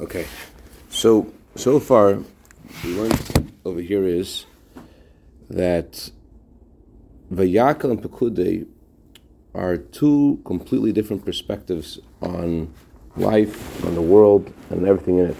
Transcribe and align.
Okay, 0.00 0.26
so 0.88 1.30
so 1.56 1.78
far 1.78 2.20
we 2.82 2.98
learned 2.98 3.52
over 3.66 3.82
here 3.82 4.06
is 4.06 4.46
that 5.50 6.10
Vayakel 7.30 7.90
and 7.90 8.02
Pekude 8.02 8.66
are 9.54 9.76
two 9.76 10.40
completely 10.46 10.90
different 10.90 11.22
perspectives 11.22 11.98
on 12.22 12.72
life, 13.16 13.84
on 13.84 13.94
the 13.94 14.00
world, 14.00 14.50
and 14.70 14.86
everything 14.86 15.18
in 15.18 15.26
it. 15.26 15.36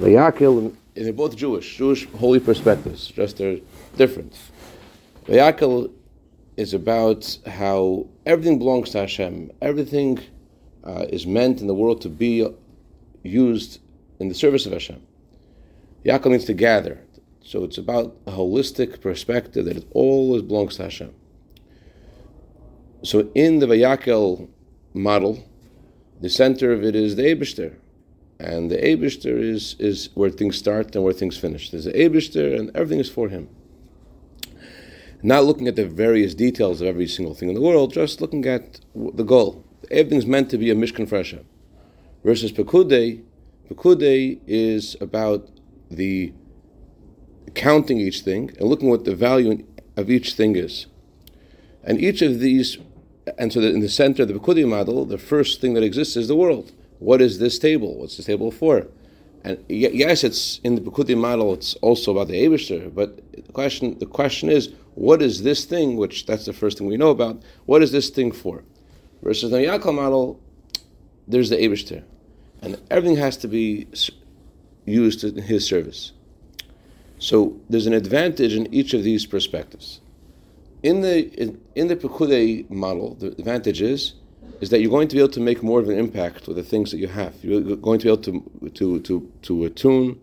Vayakel, 0.00 0.74
and 0.96 1.04
they're 1.04 1.12
both 1.12 1.36
Jewish, 1.36 1.76
Jewish 1.76 2.08
holy 2.12 2.40
perspectives, 2.40 3.08
just 3.08 3.36
they're 3.36 3.58
different. 3.98 4.34
Vayakel 5.26 5.92
is 6.56 6.72
about 6.72 7.36
how 7.46 8.06
everything 8.24 8.58
belongs 8.58 8.88
to 8.90 9.00
Hashem. 9.00 9.50
Everything 9.60 10.20
uh, 10.84 11.04
is 11.10 11.26
meant 11.26 11.60
in 11.60 11.66
the 11.66 11.74
world 11.74 12.00
to 12.00 12.08
be 12.08 12.48
used 13.22 13.80
in 14.18 14.28
the 14.28 14.34
service 14.34 14.66
of 14.66 14.72
Hashem. 14.72 15.02
Yaakov 16.04 16.30
means 16.30 16.44
to 16.46 16.54
gather. 16.54 17.00
So 17.44 17.64
it's 17.64 17.78
about 17.78 18.16
a 18.26 18.32
holistic 18.32 19.00
perspective 19.00 19.64
that 19.64 19.76
it 19.76 19.86
always 19.92 20.42
belongs 20.42 20.76
to 20.76 20.84
Hashem. 20.84 21.14
So 23.02 23.30
in 23.34 23.58
the 23.58 23.66
Vayakel 23.66 24.48
model, 24.94 25.44
the 26.20 26.30
center 26.30 26.72
of 26.72 26.84
it 26.84 26.94
is 26.94 27.16
the 27.16 27.24
Eibishter. 27.24 27.76
And 28.38 28.70
the 28.70 28.76
Eibishter 28.76 29.38
is, 29.38 29.76
is 29.78 30.10
where 30.14 30.30
things 30.30 30.56
start 30.56 30.94
and 30.94 31.04
where 31.04 31.12
things 31.12 31.36
finish. 31.36 31.70
There's 31.70 31.84
the 31.84 31.92
Eibishter 31.92 32.58
and 32.58 32.70
everything 32.76 33.00
is 33.00 33.10
for 33.10 33.28
him. 33.28 33.48
Not 35.22 35.44
looking 35.44 35.68
at 35.68 35.76
the 35.76 35.86
various 35.86 36.34
details 36.34 36.80
of 36.80 36.88
every 36.88 37.06
single 37.06 37.34
thing 37.34 37.48
in 37.48 37.54
the 37.54 37.60
world, 37.60 37.92
just 37.92 38.20
looking 38.20 38.44
at 38.46 38.80
the 38.94 39.22
goal. 39.22 39.64
Everything's 39.90 40.26
meant 40.26 40.50
to 40.50 40.58
be 40.58 40.70
a 40.70 40.74
Mishkan 40.74 41.08
for 41.08 41.16
Hashem. 41.16 41.44
Versus 42.24 42.52
Pekude, 42.52 43.22
Pekude 43.68 44.40
is 44.46 44.96
about 45.00 45.48
the 45.90 46.32
counting 47.54 47.98
each 47.98 48.20
thing 48.20 48.50
and 48.58 48.68
looking 48.68 48.88
what 48.88 49.04
the 49.04 49.14
value 49.14 49.64
of 49.96 50.10
each 50.10 50.34
thing 50.34 50.56
is. 50.56 50.86
And 51.84 52.00
each 52.00 52.22
of 52.22 52.38
these, 52.38 52.78
and 53.38 53.52
so 53.52 53.60
in 53.60 53.80
the 53.80 53.88
center 53.88 54.22
of 54.22 54.28
the 54.28 54.34
Pekudi 54.34 54.66
model, 54.68 55.04
the 55.04 55.18
first 55.18 55.60
thing 55.60 55.74
that 55.74 55.82
exists 55.82 56.16
is 56.16 56.28
the 56.28 56.36
world. 56.36 56.72
What 57.00 57.20
is 57.20 57.40
this 57.40 57.58
table? 57.58 57.96
What's 57.96 58.16
this 58.16 58.26
table 58.26 58.52
for? 58.52 58.86
And 59.44 59.58
yes, 59.68 60.22
it's 60.22 60.60
in 60.62 60.76
the 60.76 60.80
Pekudi 60.80 61.18
model. 61.18 61.52
It's 61.54 61.74
also 61.76 62.12
about 62.12 62.28
the 62.28 62.34
Abishter. 62.34 62.94
But 62.94 63.32
the 63.32 63.52
question, 63.52 63.98
the 63.98 64.06
question 64.06 64.48
is, 64.48 64.72
what 64.94 65.20
is 65.20 65.42
this 65.42 65.64
thing? 65.64 65.96
Which 65.96 66.26
that's 66.26 66.44
the 66.44 66.52
first 66.52 66.78
thing 66.78 66.86
we 66.86 66.96
know 66.96 67.10
about. 67.10 67.42
What 67.66 67.82
is 67.82 67.90
this 67.90 68.08
thing 68.10 68.30
for? 68.30 68.62
Versus 69.22 69.50
the 69.50 69.58
Yaakov 69.58 69.94
model, 69.94 70.40
there's 71.26 71.50
the 71.50 71.56
Abishter, 71.56 72.04
and 72.62 72.80
everything 72.90 73.16
has 73.16 73.36
to 73.38 73.48
be 73.48 73.88
used 74.86 75.24
in 75.24 75.42
his 75.42 75.66
service. 75.66 76.12
So 77.18 77.60
there's 77.68 77.86
an 77.86 77.92
advantage 77.92 78.54
in 78.54 78.72
each 78.72 78.94
of 78.94 79.04
these 79.04 79.26
perspectives. 79.26 80.00
In 80.82 81.02
the 81.02 81.28
in, 81.40 81.60
in 81.74 81.88
the 81.88 81.96
Pekude 81.96 82.68
model, 82.70 83.14
the 83.14 83.28
advantage 83.28 83.80
is 83.82 84.14
is 84.60 84.70
that 84.70 84.80
you're 84.80 84.90
going 84.90 85.08
to 85.08 85.16
be 85.16 85.20
able 85.20 85.32
to 85.32 85.40
make 85.40 85.62
more 85.62 85.80
of 85.80 85.88
an 85.88 85.98
impact 85.98 86.46
with 86.46 86.56
the 86.56 86.62
things 86.62 86.90
that 86.90 86.98
you 86.98 87.08
have. 87.08 87.34
You're 87.42 87.76
going 87.76 87.98
to 88.00 88.04
be 88.04 88.12
able 88.12 88.22
to 88.22 88.70
to 88.70 89.00
to 89.00 89.32
to 89.42 89.64
attune 89.64 90.20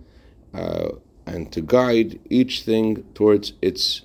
uh, 0.54 0.90
and 1.26 1.52
to 1.54 1.62
guide 1.62 2.20
each 2.30 2.64
thing 2.64 3.04
towards 3.14 3.54
its 3.62 4.02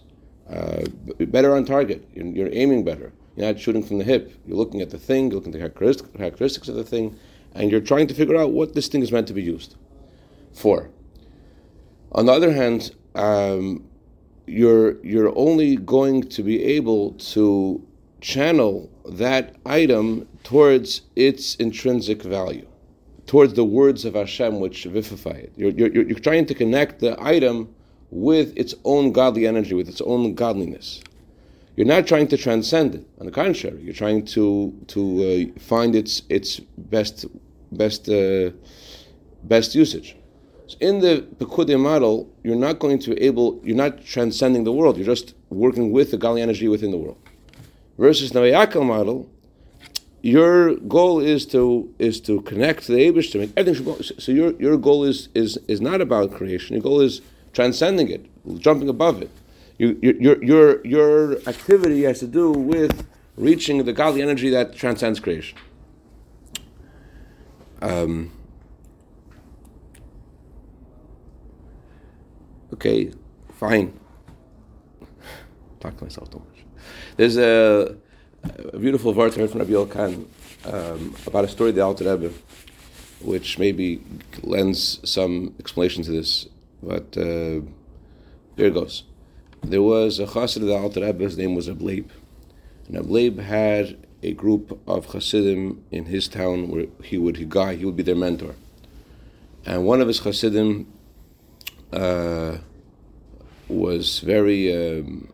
uh, 0.48 0.84
better 1.18 1.56
on 1.56 1.64
target. 1.64 2.06
You're, 2.14 2.26
you're, 2.26 2.52
aiming 2.52 2.84
better. 2.84 3.12
You're 3.34 3.46
not 3.46 3.58
shooting 3.58 3.82
from 3.82 3.98
the 3.98 4.04
hip. 4.04 4.32
You're 4.46 4.58
looking 4.58 4.82
at 4.82 4.90
the 4.90 4.98
thing. 4.98 5.30
You're 5.30 5.40
looking 5.40 5.54
at 5.54 5.74
the 5.74 6.18
characteristics 6.18 6.68
of 6.68 6.74
the 6.74 6.84
thing, 6.84 7.16
and 7.54 7.70
you're 7.70 7.80
trying 7.80 8.06
to 8.08 8.14
figure 8.14 8.36
out 8.36 8.52
what 8.52 8.74
this 8.74 8.88
thing 8.88 9.02
is 9.02 9.12
meant 9.12 9.28
to 9.28 9.34
be 9.34 9.42
used 9.42 9.76
for. 10.52 10.90
On 12.12 12.26
the 12.26 12.32
other 12.32 12.52
hand, 12.52 12.94
um, 13.14 13.84
you're 14.46 15.02
you're 15.04 15.36
only 15.36 15.76
going 15.76 16.22
to 16.22 16.42
be 16.42 16.62
able 16.62 17.12
to 17.12 17.84
channel 18.20 18.90
that 19.04 19.56
item 19.66 20.26
towards 20.44 21.02
its 21.16 21.54
intrinsic 21.56 22.22
value, 22.22 22.66
towards 23.26 23.54
the 23.54 23.64
words 23.64 24.04
of 24.04 24.14
Hashem 24.14 24.60
which 24.60 24.84
vivify 24.84 25.30
it. 25.30 25.52
You're, 25.56 25.70
you're, 25.70 25.90
you're 25.92 26.18
trying 26.18 26.46
to 26.46 26.54
connect 26.54 27.00
the 27.00 27.16
item 27.22 27.74
with 28.10 28.56
its 28.56 28.74
own 28.84 29.12
godly 29.12 29.46
energy, 29.46 29.74
with 29.74 29.88
its 29.88 30.00
own 30.02 30.34
godliness. 30.34 31.02
You're 31.76 31.86
not 31.86 32.06
trying 32.06 32.28
to 32.28 32.36
transcend 32.36 32.94
it. 32.94 33.06
On 33.18 33.26
the 33.26 33.32
contrary, 33.32 33.80
you're 33.82 33.94
trying 33.94 34.24
to 34.26 34.72
to 34.88 35.50
uh, 35.56 35.58
find 35.58 35.96
its 35.96 36.22
its 36.28 36.60
best 36.60 37.26
best 37.76 38.08
uh, 38.08 38.50
best 39.42 39.74
usage. 39.74 40.16
So 40.66 40.76
in 40.80 41.00
the 41.00 41.26
Pekudim 41.38 41.80
model, 41.80 42.32
you're 42.42 42.56
not 42.56 42.78
going 42.78 42.98
to 43.00 43.22
able, 43.22 43.60
you're 43.62 43.76
not 43.76 44.02
transcending 44.04 44.64
the 44.64 44.72
world. 44.72 44.96
You're 44.96 45.06
just 45.06 45.34
working 45.50 45.92
with 45.92 46.10
the 46.10 46.16
godly 46.16 46.40
energy 46.40 46.68
within 46.68 46.90
the 46.90 46.96
world. 46.96 47.18
Versus 47.98 48.30
the 48.32 48.40
Vayakel 48.40 48.84
model, 48.84 49.28
your 50.22 50.76
goal 50.76 51.20
is 51.20 51.44
to 51.46 51.92
is 51.98 52.18
to 52.22 52.40
connect 52.42 52.84
to 52.84 52.92
the 52.92 53.12
Abish 53.12 53.30
to 53.32 53.38
make 53.38 53.52
everything. 53.58 54.02
So 54.18 54.32
your 54.32 54.52
your 54.54 54.78
goal 54.78 55.04
is 55.04 55.28
is 55.34 55.58
is 55.68 55.80
not 55.82 56.00
about 56.00 56.32
creation. 56.32 56.74
Your 56.76 56.82
goal 56.82 57.02
is 57.02 57.20
transcending 57.52 58.08
it, 58.08 58.24
jumping 58.58 58.88
above 58.88 59.20
it. 59.20 59.30
You, 59.76 59.98
your 60.02 60.42
your 60.42 60.86
your 60.86 61.36
activity 61.46 62.04
has 62.04 62.20
to 62.20 62.26
do 62.26 62.50
with 62.50 63.06
reaching 63.36 63.84
the 63.84 63.92
godly 63.92 64.22
energy 64.22 64.48
that 64.48 64.74
transcends 64.74 65.20
creation. 65.20 65.58
Um, 67.84 68.30
Okay, 72.74 73.12
fine. 73.52 73.98
Talk 75.78 75.96
to 75.98 76.04
myself 76.04 76.28
too 76.28 76.38
much. 76.38 76.64
There's 77.16 77.36
a, 77.36 77.96
a 78.72 78.78
beautiful 78.78 79.12
verse 79.12 79.34
from 79.34 79.44
Rabbi 79.44 79.70
Yochanan 79.70 80.26
um, 80.64 81.14
about 81.24 81.44
a 81.44 81.48
story 81.48 81.70
of 81.70 81.76
the 81.76 81.82
Alter 81.82 82.04
Rebbe, 82.04 82.34
which 83.20 83.60
maybe 83.60 84.02
lends 84.42 84.98
some 85.08 85.54
explanation 85.60 86.02
to 86.02 86.10
this. 86.10 86.48
But 86.82 87.16
uh, 87.16 87.62
here 88.56 88.66
it 88.70 88.74
goes. 88.74 89.04
There 89.62 89.82
was 89.82 90.18
a 90.18 90.26
chassid 90.26 90.56
of 90.56 90.66
the 90.66 90.76
Alter 90.76 91.00
Rebbe, 91.00 91.22
his 91.22 91.38
name 91.38 91.54
was 91.54 91.68
Reb 91.68 91.80
Leib. 91.80 92.10
And 92.88 92.96
Reb 92.96 93.08
Leib 93.08 93.38
had 93.38 94.03
a 94.24 94.32
group 94.32 94.80
of 94.86 95.10
chassidim 95.12 95.84
in 95.90 96.06
his 96.06 96.28
town 96.28 96.68
where 96.68 96.86
he 97.02 97.18
would 97.18 97.36
he 97.36 97.44
guy 97.44 97.76
he 97.76 97.84
would 97.84 97.96
be 97.96 98.02
their 98.02 98.16
mentor. 98.16 98.54
And 99.66 99.84
one 99.84 100.00
of 100.00 100.08
his 100.08 100.20
chassidim 100.20 100.86
uh, 101.92 102.58
was 103.68 104.20
very 104.20 104.62
um, 104.74 105.32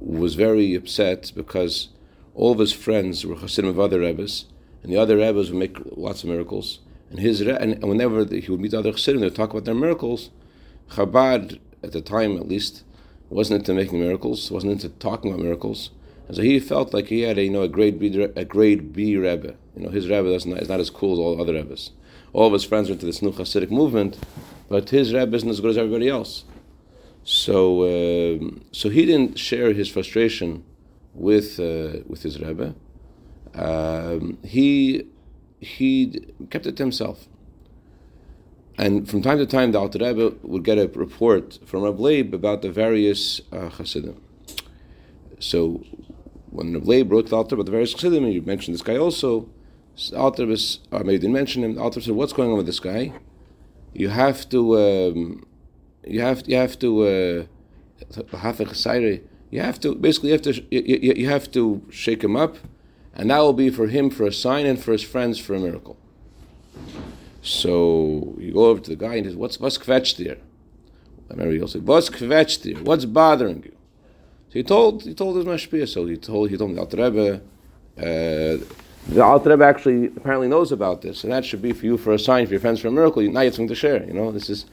was 0.00 0.34
very 0.34 0.74
upset 0.74 1.32
because 1.34 1.88
all 2.34 2.52
of 2.52 2.58
his 2.58 2.72
friends 2.72 3.24
were 3.24 3.36
Hasidim 3.36 3.70
of 3.70 3.78
other 3.78 4.00
Rebbes, 4.00 4.46
and 4.82 4.92
the 4.92 4.96
other 4.96 5.18
Rebbes 5.18 5.50
would 5.50 5.58
make 5.58 5.76
lots 5.96 6.22
of 6.22 6.30
miracles. 6.30 6.80
And 7.10 7.20
his 7.20 7.40
and 7.40 7.82
whenever 7.82 8.24
he 8.24 8.50
would 8.50 8.60
meet 8.60 8.74
other 8.74 8.92
Hasidim, 8.92 9.20
they 9.20 9.26
would 9.26 9.36
talk 9.36 9.50
about 9.50 9.64
their 9.64 9.74
miracles. 9.74 10.30
Chabad, 10.90 11.58
at 11.82 11.92
the 11.92 12.00
time 12.00 12.36
at 12.36 12.48
least, 12.48 12.84
wasn't 13.28 13.60
into 13.60 13.74
making 13.74 14.00
miracles, 14.00 14.50
wasn't 14.50 14.72
into 14.72 14.88
talking 14.88 15.30
about 15.30 15.42
miracles. 15.42 15.90
And 16.32 16.38
so 16.38 16.42
he 16.44 16.60
felt 16.60 16.94
like 16.94 17.08
he 17.08 17.20
had 17.20 17.36
a 17.36 17.44
you 17.44 17.50
know 17.50 17.60
a 17.60 17.68
grade 17.68 17.98
B 17.98 18.06
a 18.34 18.44
grade 18.46 18.94
B 18.94 19.18
Rebbe. 19.18 19.54
You 19.76 19.82
know 19.82 19.90
his 19.90 20.08
Rebbe 20.08 20.28
is 20.28 20.46
not, 20.46 20.62
is 20.62 20.68
not 20.70 20.80
as 20.80 20.88
cool 20.88 21.12
as 21.12 21.18
all 21.18 21.38
other 21.38 21.52
Rebbes. 21.52 21.90
All 22.32 22.46
of 22.46 22.54
his 22.54 22.64
friends 22.64 22.88
went 22.88 23.00
to 23.00 23.06
this 23.06 23.20
new 23.20 23.32
Hasidic 23.32 23.70
movement, 23.70 24.18
but 24.70 24.88
his 24.88 25.12
Rebbe 25.12 25.36
isn't 25.36 25.50
as 25.50 25.60
good 25.60 25.72
as 25.72 25.76
everybody 25.76 26.08
else. 26.08 26.44
So, 27.22 27.82
uh, 27.82 28.48
so 28.72 28.88
he 28.88 29.04
didn't 29.04 29.38
share 29.38 29.74
his 29.74 29.90
frustration 29.90 30.64
with 31.12 31.60
uh, 31.60 32.00
with 32.06 32.22
his 32.22 32.40
Rebbe. 32.40 32.76
Um, 33.54 34.38
he 34.42 35.04
he 35.60 36.18
kept 36.48 36.66
it 36.66 36.78
to 36.78 36.82
himself. 36.82 37.28
And 38.78 39.06
from 39.06 39.20
time 39.20 39.36
to 39.36 39.44
time, 39.44 39.72
the 39.72 39.80
Alter 39.80 39.98
Rebbe 39.98 40.34
would 40.44 40.64
get 40.64 40.78
a 40.78 40.88
report 40.94 41.58
from 41.66 41.82
Reb 41.82 42.00
Leib 42.00 42.32
about 42.32 42.62
the 42.62 42.72
various 42.72 43.42
uh, 43.52 43.68
Hasidim. 43.68 44.18
So 45.38 45.82
when 46.52 46.74
Reb 46.74 46.86
Leib 46.86 47.12
wrote 47.12 47.28
the 47.28 47.36
Alter 47.36 47.54
about 47.56 47.66
the 47.66 47.72
various 47.72 47.92
Hasidim, 47.92 48.24
and 48.24 48.32
you 48.32 48.42
mentioned 48.42 48.74
this 48.74 48.82
guy 48.82 48.96
also, 48.96 49.48
the 50.10 50.16
Alter 50.16 50.46
was, 50.46 50.80
or 50.90 51.00
maybe 51.00 51.18
didn't 51.18 51.34
mention 51.34 51.64
him, 51.64 51.74
the 51.74 51.80
Alter 51.80 52.00
said, 52.00 52.14
what's 52.14 52.32
going 52.32 52.50
on 52.50 52.56
with 52.56 52.66
this 52.66 52.80
guy? 52.80 53.12
you 53.94 54.08
have 54.08 54.48
to 54.48 54.78
um, 54.78 55.46
you 56.06 56.20
have 56.20 56.42
you 56.46 56.56
have 56.56 56.78
to 56.78 57.02
uh, 57.02 57.46
you 59.50 59.60
have 59.60 59.80
to 59.80 59.94
basically 59.94 60.30
you 60.30 60.32
have 60.32 60.42
to 60.42 60.54
you, 60.70 61.14
you 61.14 61.28
have 61.28 61.50
to 61.52 61.82
shake 61.90 62.24
him 62.24 62.36
up, 62.36 62.56
and 63.14 63.30
that 63.30 63.38
will 63.38 63.52
be 63.52 63.70
for 63.70 63.88
him 63.88 64.10
for 64.10 64.26
a 64.26 64.32
sign 64.32 64.66
and 64.66 64.82
for 64.82 64.92
his 64.92 65.02
friends 65.02 65.38
for 65.38 65.54
a 65.54 65.60
miracle. 65.60 65.96
So 67.42 68.34
you 68.38 68.52
go 68.52 68.66
over 68.66 68.80
to 68.80 68.90
the 68.90 68.96
guy 68.96 69.16
and 69.16 69.26
says, 69.26 69.36
"What's 69.36 69.60
what's 69.60 69.78
kvetched 69.78 70.16
here?" 70.16 70.38
I 71.28 71.34
remember 71.34 71.54
he'll 71.54 71.68
say, 71.68 71.80
"What's 71.80 72.08
kvetched 72.08 72.64
here? 72.64 72.82
What's 72.82 73.04
bothering 73.04 73.64
you?" 73.64 73.76
So 74.52 74.58
he 74.58 74.64
told 74.64 75.02
he 75.04 75.14
told 75.14 75.36
his 75.36 75.46
mashpia. 75.46 75.88
So 75.88 76.04
he 76.04 76.18
told 76.18 76.50
he 76.50 76.58
told 76.58 76.72
me 76.72 76.78
Alter 76.78 76.98
Rebbe, 76.98 77.40
uh, 77.96 78.62
The 79.08 79.22
Alter 79.22 79.48
Rebbe 79.48 79.64
actually 79.64 80.08
apparently 80.08 80.46
knows 80.46 80.72
about 80.72 81.00
this, 81.00 81.24
and 81.24 81.32
that 81.32 81.46
should 81.46 81.62
be 81.62 81.72
for 81.72 81.86
you 81.86 81.96
for 81.96 82.12
a 82.12 82.18
sign, 82.18 82.44
for 82.44 82.52
your 82.52 82.60
friends 82.60 82.78
for 82.78 82.88
a 82.88 82.90
miracle. 82.90 83.22
Now 83.22 83.40
you 83.40 83.46
have 83.46 83.54
something 83.54 83.68
to 83.68 83.74
share. 83.74 84.04
You 84.04 84.12
know, 84.12 84.30
this 84.30 84.50
is, 84.50 84.66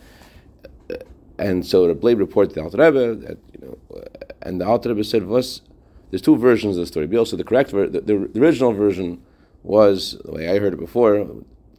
uh, 0.92 0.96
and 1.38 1.66
so 1.66 1.88
the 1.88 1.96
Blade 1.96 2.18
reported 2.18 2.50
to 2.50 2.56
the 2.56 2.64
Alter 2.64 2.78
Rebbe 2.78 3.16
that 3.26 3.38
you 3.54 3.60
know, 3.62 3.98
uh, 3.98 4.04
and 4.42 4.60
the 4.60 4.66
Alter 4.66 4.90
Rebbe 4.90 5.06
said, 5.06 5.26
"Was 5.28 5.62
there's 6.10 6.22
two 6.22 6.36
versions 6.36 6.75
of 6.75 6.82
the 6.82 6.88
story. 6.88 7.16
Also, 7.16 7.38
the 7.38 7.46
correct 7.46 7.72
ver- 7.72 7.88
the, 7.88 8.02
the, 8.02 8.30
the, 8.34 8.42
original 8.42 8.74
version 8.74 9.22
was 9.64 10.18
the 10.25 10.34
way 10.34 10.50
I 10.50 10.60
heard 10.60 10.74
it 10.74 10.80
before. 10.80 11.25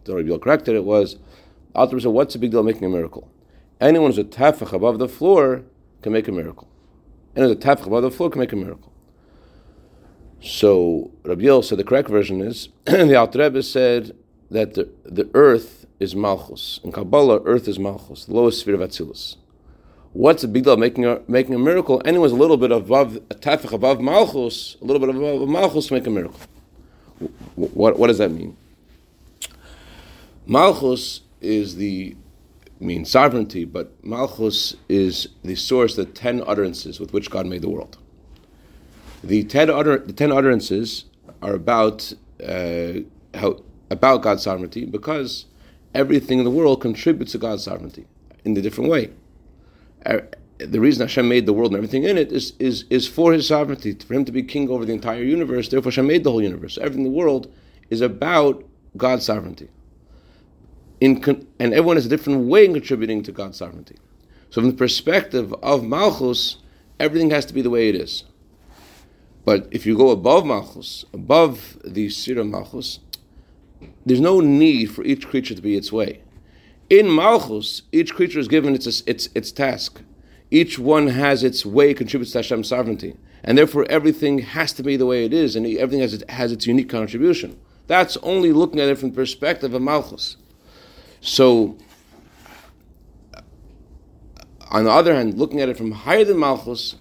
The 0.05 0.15
Rebbe 0.15 0.39
corrected 0.39 0.75
it 0.75 0.85
was 0.85 1.19
Alter 1.75 1.97
Rebbe 1.97 2.05
said, 2.05 2.13
"What's 2.13 2.33
the 2.33 2.39
big 2.39 2.53
deal 2.53 2.63
making 2.63 2.85
a 2.85 2.89
miracle? 2.89 3.31
Anyone 3.79 4.09
who's 4.09 4.17
a 4.17 4.25
tefach 4.25 4.73
above 4.73 4.99
the 4.99 5.09
floor 5.09 5.65
can 6.01 6.15
make 6.15 6.27
a 6.27 6.33
miracle. 6.33 6.70
Anyone 7.37 7.55
who's 7.55 7.65
a 7.65 7.69
tefach 7.69 7.87
above 7.87 8.03
the 8.03 8.11
floor 8.11 8.31
can 8.31 8.41
make 8.41 8.53
a 8.53 8.57
miracle." 8.57 8.93
So 10.43 11.11
Rabbi 11.25 11.43
Yel 11.43 11.63
said 11.63 11.79
the 11.79 11.85
correct 11.85 12.09
version 12.09 12.41
is 12.41 12.69
the 12.85 13.15
Alter 13.17 13.41
Rebbe 13.41 13.63
said 13.63 14.17
that 14.51 14.75
the, 14.75 14.89
the 15.05 15.29
earth 15.35 15.87
is 16.01 16.17
Malchus. 16.17 16.81
In 16.83 16.93
Kabbalah, 16.93 17.43
earth 17.45 17.69
is 17.69 17.79
Malchus, 17.79 18.25
the 18.25 18.35
lowest 18.35 18.61
sphere 18.61 18.75
of 18.75 18.81
Atzilus. 18.81 19.37
What's 20.13 20.43
the 20.43 20.49
big 20.49 20.65
deal 20.65 20.77
making 20.77 21.05
a, 21.05 21.21
making 21.29 21.55
a 21.55 21.59
miracle? 21.59 22.03
Anyone's 22.05 22.33
a 22.33 22.37
little 22.37 22.57
bit 22.57 22.73
above, 22.73 23.17
a 23.31 23.35
tefach 23.35 23.73
above 23.73 24.01
Malchus, 24.01 24.77
a 24.81 24.85
little 24.85 24.99
bit 24.99 25.15
above 25.15 25.49
Malchus 25.49 25.87
to 25.87 25.95
make 25.95 26.07
a 26.07 26.11
miracle. 26.11 26.41
What, 27.55 27.99
what 27.99 28.09
does 28.09 28.19
that 28.19 28.31
mean? 28.31 28.57
Malchus 30.47 31.21
is 31.41 31.77
the 31.77 32.17
means 32.81 33.11
sovereignty, 33.11 33.65
but 33.65 33.93
Malchus 34.05 34.77
is 34.89 35.29
the 35.43 35.55
source, 35.55 35.97
of 35.99 36.07
the 36.07 36.13
ten 36.13 36.43
utterances 36.47 36.99
with 36.99 37.13
which 37.13 37.31
God 37.31 37.47
made 37.47 37.63
the 37.63 37.69
world. 37.69 37.99
The 39.23 39.45
ten, 39.45 39.69
utter, 39.71 39.99
the 39.99 40.13
ten 40.13 40.33
utterances 40.33 41.05
are 41.43 41.55
about 41.55 42.13
uh, 42.43 43.01
how 43.35 43.63
about 43.91 44.23
God's 44.23 44.43
sovereignty 44.43 44.85
because 44.85 45.47
everything 45.95 46.39
in 46.39 46.45
the 46.45 46.51
world 46.51 46.81
contributes 46.81 47.33
to 47.33 47.39
God's 47.39 47.65
sovereignty 47.65 48.07
in 48.45 48.57
a 48.57 48.63
different 48.63 48.91
way. 48.91 49.11
Uh, 50.07 50.21
the 50.59 50.81
reason 50.81 51.03
Hashem 51.03 51.29
made 51.29 51.47
the 51.47 51.53
world 51.53 51.73
and 51.73 51.77
everything 51.77 52.05
in 52.05 52.19
it 52.19 52.33
is, 52.33 52.53
is, 52.59 52.85
is 52.91 53.09
for 53.09 53.33
His 53.33 53.49
sovereignty, 53.49 53.95
for 53.95 54.15
Him 54.15 54.25
to 54.25 54.33
be 54.33 54.43
king 54.43 54.69
over 54.69 54.85
the 54.85 54.93
entire 54.93 55.23
universe. 55.23 55.69
Therefore, 55.69 55.91
Hashem 55.91 56.07
made 56.07 56.25
the 56.25 56.31
whole 56.31 56.43
universe. 56.43 56.79
Everything 56.79 57.07
in 57.07 57.13
the 57.13 57.19
world 57.19 57.53
is 57.89 58.01
about 58.01 58.65
God's 58.97 59.25
sovereignty. 59.25 59.69
In 61.01 61.21
con- 61.21 61.47
and 61.59 61.73
everyone 61.73 61.97
has 61.97 62.07
a 62.07 62.11
different 62.11 62.47
way 62.47 62.67
in 62.67 62.75
contributing 62.75 63.23
to 63.23 63.33
God's 63.33 63.59
sovereignty. 63.59 63.97
So, 64.51 64.61
from 64.61 64.71
the 64.71 64.77
perspective 64.77 65.55
of 65.63 65.83
Malchus, 65.83 66.59
everything 66.99 67.31
has 67.31 67.47
to 67.47 67.55
be 67.55 67.63
the 67.63 67.71
way 67.71 67.89
it 67.89 67.95
is. 67.95 68.25
But 69.45 69.69
if 69.71 69.87
you 69.87 69.97
go 69.97 70.11
above 70.11 70.45
Malchus, 70.45 71.05
above 71.13 71.79
the 71.85 72.11
Sira 72.11 72.45
Malchus, 72.45 73.01
there's 74.05 74.21
no 74.21 74.41
need 74.41 74.87
for 74.87 75.03
each 75.05 75.27
creature 75.27 75.55
to 75.55 75.63
be 75.63 75.77
its 75.77 75.91
way. 75.91 76.21
In 76.91 77.11
Malchus, 77.11 77.83
each 77.93 78.15
creature 78.15 78.41
is 78.41 78.49
given 78.49 78.75
its, 78.75 79.03
its, 79.07 79.29
its 79.35 79.53
task. 79.53 80.03
Each 80.51 80.79
one 80.79 81.07
has 81.07 81.45
its 81.45 81.65
way, 81.65 81.95
contributes 81.95 82.33
to 82.33 82.39
Hashem's 82.39 82.69
sovereignty. 82.69 83.17
And 83.43 83.57
therefore, 83.57 83.87
everything 83.89 84.41
has 84.41 84.73
to 84.75 84.83
be 84.83 84.97
the 84.97 85.07
way 85.07 85.25
it 85.25 85.33
is, 85.33 85.57
and 85.57 85.67
everything 85.67 86.01
has, 86.01 86.23
has 86.29 86.53
its 86.53 86.67
unique 86.67 86.91
contribution. 86.91 87.59
That's 87.87 88.17
only 88.19 88.53
looking 88.53 88.81
at 88.81 88.89
it 88.89 88.99
from 88.99 89.11
the 89.11 89.17
perspective 89.17 89.73
of 89.73 89.81
Malchus. 89.81 90.37
So, 91.21 91.77
on 94.71 94.85
the 94.85 94.91
other 94.91 95.15
hand, 95.15 95.39
looking 95.39 95.61
at 95.61 95.69
it 95.69 95.77
from 95.77 95.93
higher 95.93 96.25
than 96.25 96.39
Malchus, 96.39 96.97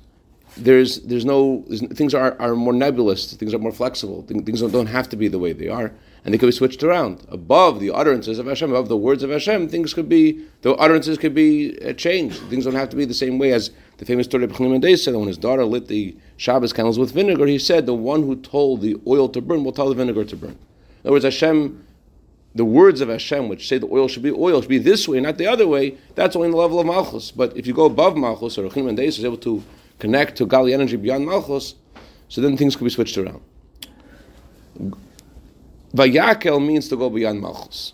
there's 0.57 1.01
there's 1.01 1.25
no 1.25 1.63
there's, 1.67 1.81
things 1.87 2.13
are, 2.13 2.35
are 2.39 2.55
more 2.55 2.73
nebulous, 2.73 3.33
things 3.33 3.53
are 3.53 3.59
more 3.59 3.71
flexible, 3.71 4.23
things 4.23 4.59
don't, 4.59 4.71
don't 4.71 4.87
have 4.87 5.07
to 5.09 5.15
be 5.15 5.27
the 5.27 5.39
way 5.39 5.53
they 5.53 5.69
are, 5.69 5.93
and 6.25 6.33
they 6.33 6.37
could 6.37 6.47
be 6.47 6.51
switched 6.51 6.83
around. 6.83 7.25
Above 7.29 7.79
the 7.79 7.91
utterances 7.91 8.39
of 8.39 8.47
Hashem, 8.47 8.71
above 8.71 8.89
the 8.89 8.97
words 8.97 9.23
of 9.23 9.29
Hashem, 9.29 9.69
things 9.69 9.93
could 9.93 10.09
be 10.09 10.45
the 10.63 10.73
utterances 10.73 11.17
could 11.17 11.33
be 11.33 11.79
uh, 11.81 11.93
changed. 11.93 12.41
Things 12.49 12.65
don't 12.65 12.75
have 12.75 12.89
to 12.89 12.97
be 12.97 13.05
the 13.05 13.13
same 13.13 13.37
way 13.37 13.53
as 13.53 13.71
the 13.97 14.05
famous 14.05 14.25
story 14.25 14.43
of 14.43 14.51
Chaim 14.51 14.81
said 14.97 15.15
when 15.15 15.27
his 15.27 15.37
daughter 15.37 15.63
lit 15.63 15.87
the 15.87 16.17
Shabbos 16.35 16.73
candles 16.73 16.99
with 16.99 17.13
vinegar. 17.13 17.45
He 17.45 17.59
said, 17.59 17.85
"The 17.85 17.93
one 17.93 18.23
who 18.23 18.35
told 18.35 18.81
the 18.81 18.97
oil 19.07 19.29
to 19.29 19.39
burn 19.39 19.63
will 19.63 19.71
tell 19.71 19.87
the 19.87 19.95
vinegar 19.95 20.25
to 20.25 20.35
burn." 20.35 20.57
In 21.03 21.05
other 21.05 21.11
words, 21.11 21.25
Hashem. 21.25 21.85
The 22.55 22.65
words 22.65 22.99
of 23.01 23.09
Hashem, 23.09 23.47
which 23.47 23.67
say 23.67 23.77
the 23.77 23.87
oil 23.87 24.07
should 24.07 24.23
be 24.23 24.31
oil, 24.31 24.61
should 24.61 24.69
be 24.69 24.79
this 24.79 25.07
way, 25.07 25.19
not 25.19 25.37
the 25.37 25.47
other 25.47 25.67
way. 25.67 25.97
That's 26.15 26.35
only 26.35 26.49
the 26.49 26.57
level 26.57 26.79
of 26.79 26.87
Malchus. 26.87 27.31
But 27.31 27.55
if 27.55 27.67
you 27.67 27.73
go 27.73 27.85
above 27.85 28.17
Malchus, 28.17 28.57
or 28.57 28.69
Chaim 28.69 28.87
is 28.99 29.23
able 29.23 29.37
to 29.37 29.63
connect 29.99 30.35
to 30.37 30.45
godly 30.45 30.73
energy 30.73 30.95
beyond 30.95 31.25
Malchus, 31.25 31.75
so 32.27 32.41
then 32.41 32.57
things 32.57 32.75
could 32.75 32.85
be 32.85 32.89
switched 32.89 33.17
around. 33.17 33.41
Vayakel 35.93 36.65
means 36.65 36.89
to 36.89 36.95
go 36.95 37.09
beyond 37.09 37.41
Malchus. 37.41 37.93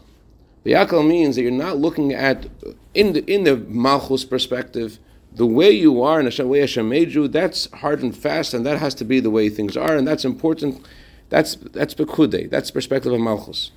Vayakel 0.65 1.07
means 1.07 1.35
that 1.35 1.41
you're 1.41 1.51
not 1.51 1.77
looking 1.77 2.13
at, 2.13 2.47
in 2.93 3.13
the, 3.13 3.25
in 3.31 3.43
the 3.43 3.57
Malchus 3.57 4.25
perspective, 4.25 4.99
the 5.33 5.45
way 5.45 5.69
you 5.69 6.01
are 6.01 6.19
and 6.19 6.31
the 6.31 6.47
way 6.47 6.59
Hashem 6.61 6.87
made 6.87 7.13
you, 7.13 7.27
that's 7.27 7.69
hard 7.71 8.01
and 8.01 8.15
fast, 8.15 8.53
and 8.53 8.65
that 8.65 8.79
has 8.79 8.95
to 8.95 9.05
be 9.05 9.19
the 9.19 9.29
way 9.29 9.49
things 9.49 9.75
are, 9.75 9.95
and 9.95 10.07
that's 10.07 10.23
important. 10.23 10.85
That's 11.29 11.55
that's 11.55 11.93
Pekude, 11.93 12.49
that's 12.49 12.71
perspective 12.71 13.11
of 13.11 13.19
Malchus. 13.19 13.71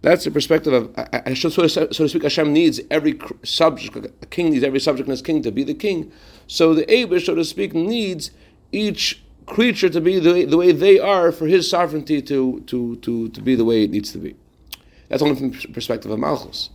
That's 0.00 0.24
the 0.24 0.30
perspective 0.30 0.72
of, 0.72 1.36
so 1.36 1.68
to 1.68 2.08
speak, 2.08 2.22
Hashem 2.22 2.52
needs 2.52 2.80
every 2.90 3.18
subject, 3.42 3.96
a 3.96 4.26
king 4.26 4.50
needs 4.50 4.64
every 4.64 4.78
subject 4.78 5.08
in 5.08 5.10
his 5.10 5.22
king 5.22 5.42
to 5.42 5.50
be 5.50 5.64
the 5.64 5.74
king. 5.74 6.12
So 6.46 6.72
the 6.72 6.84
Abish, 6.86 7.26
so 7.26 7.34
to 7.34 7.44
speak, 7.44 7.74
needs 7.74 8.30
each 8.70 9.22
creature 9.46 9.88
to 9.88 10.00
be 10.00 10.20
the 10.20 10.32
way, 10.32 10.44
the 10.44 10.56
way 10.56 10.72
they 10.72 11.00
are 11.00 11.32
for 11.32 11.46
his 11.46 11.68
sovereignty 11.68 12.22
to, 12.22 12.60
to, 12.66 12.96
to, 12.96 13.28
to 13.30 13.40
be 13.40 13.56
the 13.56 13.64
way 13.64 13.82
it 13.82 13.90
needs 13.90 14.12
to 14.12 14.18
be. 14.18 14.36
That's 15.08 15.22
only 15.22 15.34
from 15.34 15.50
the 15.50 15.68
perspective 15.68 16.10
of 16.10 16.18
Malchus. 16.18 16.70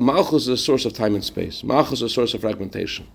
Malchus 0.00 0.42
is 0.42 0.48
a 0.48 0.56
source 0.56 0.84
of 0.84 0.92
time 0.92 1.14
and 1.14 1.24
space. 1.24 1.62
Malchus 1.62 1.94
is 1.94 2.02
a 2.02 2.08
source 2.08 2.34
of 2.34 2.40
fragmentation. 2.40 3.06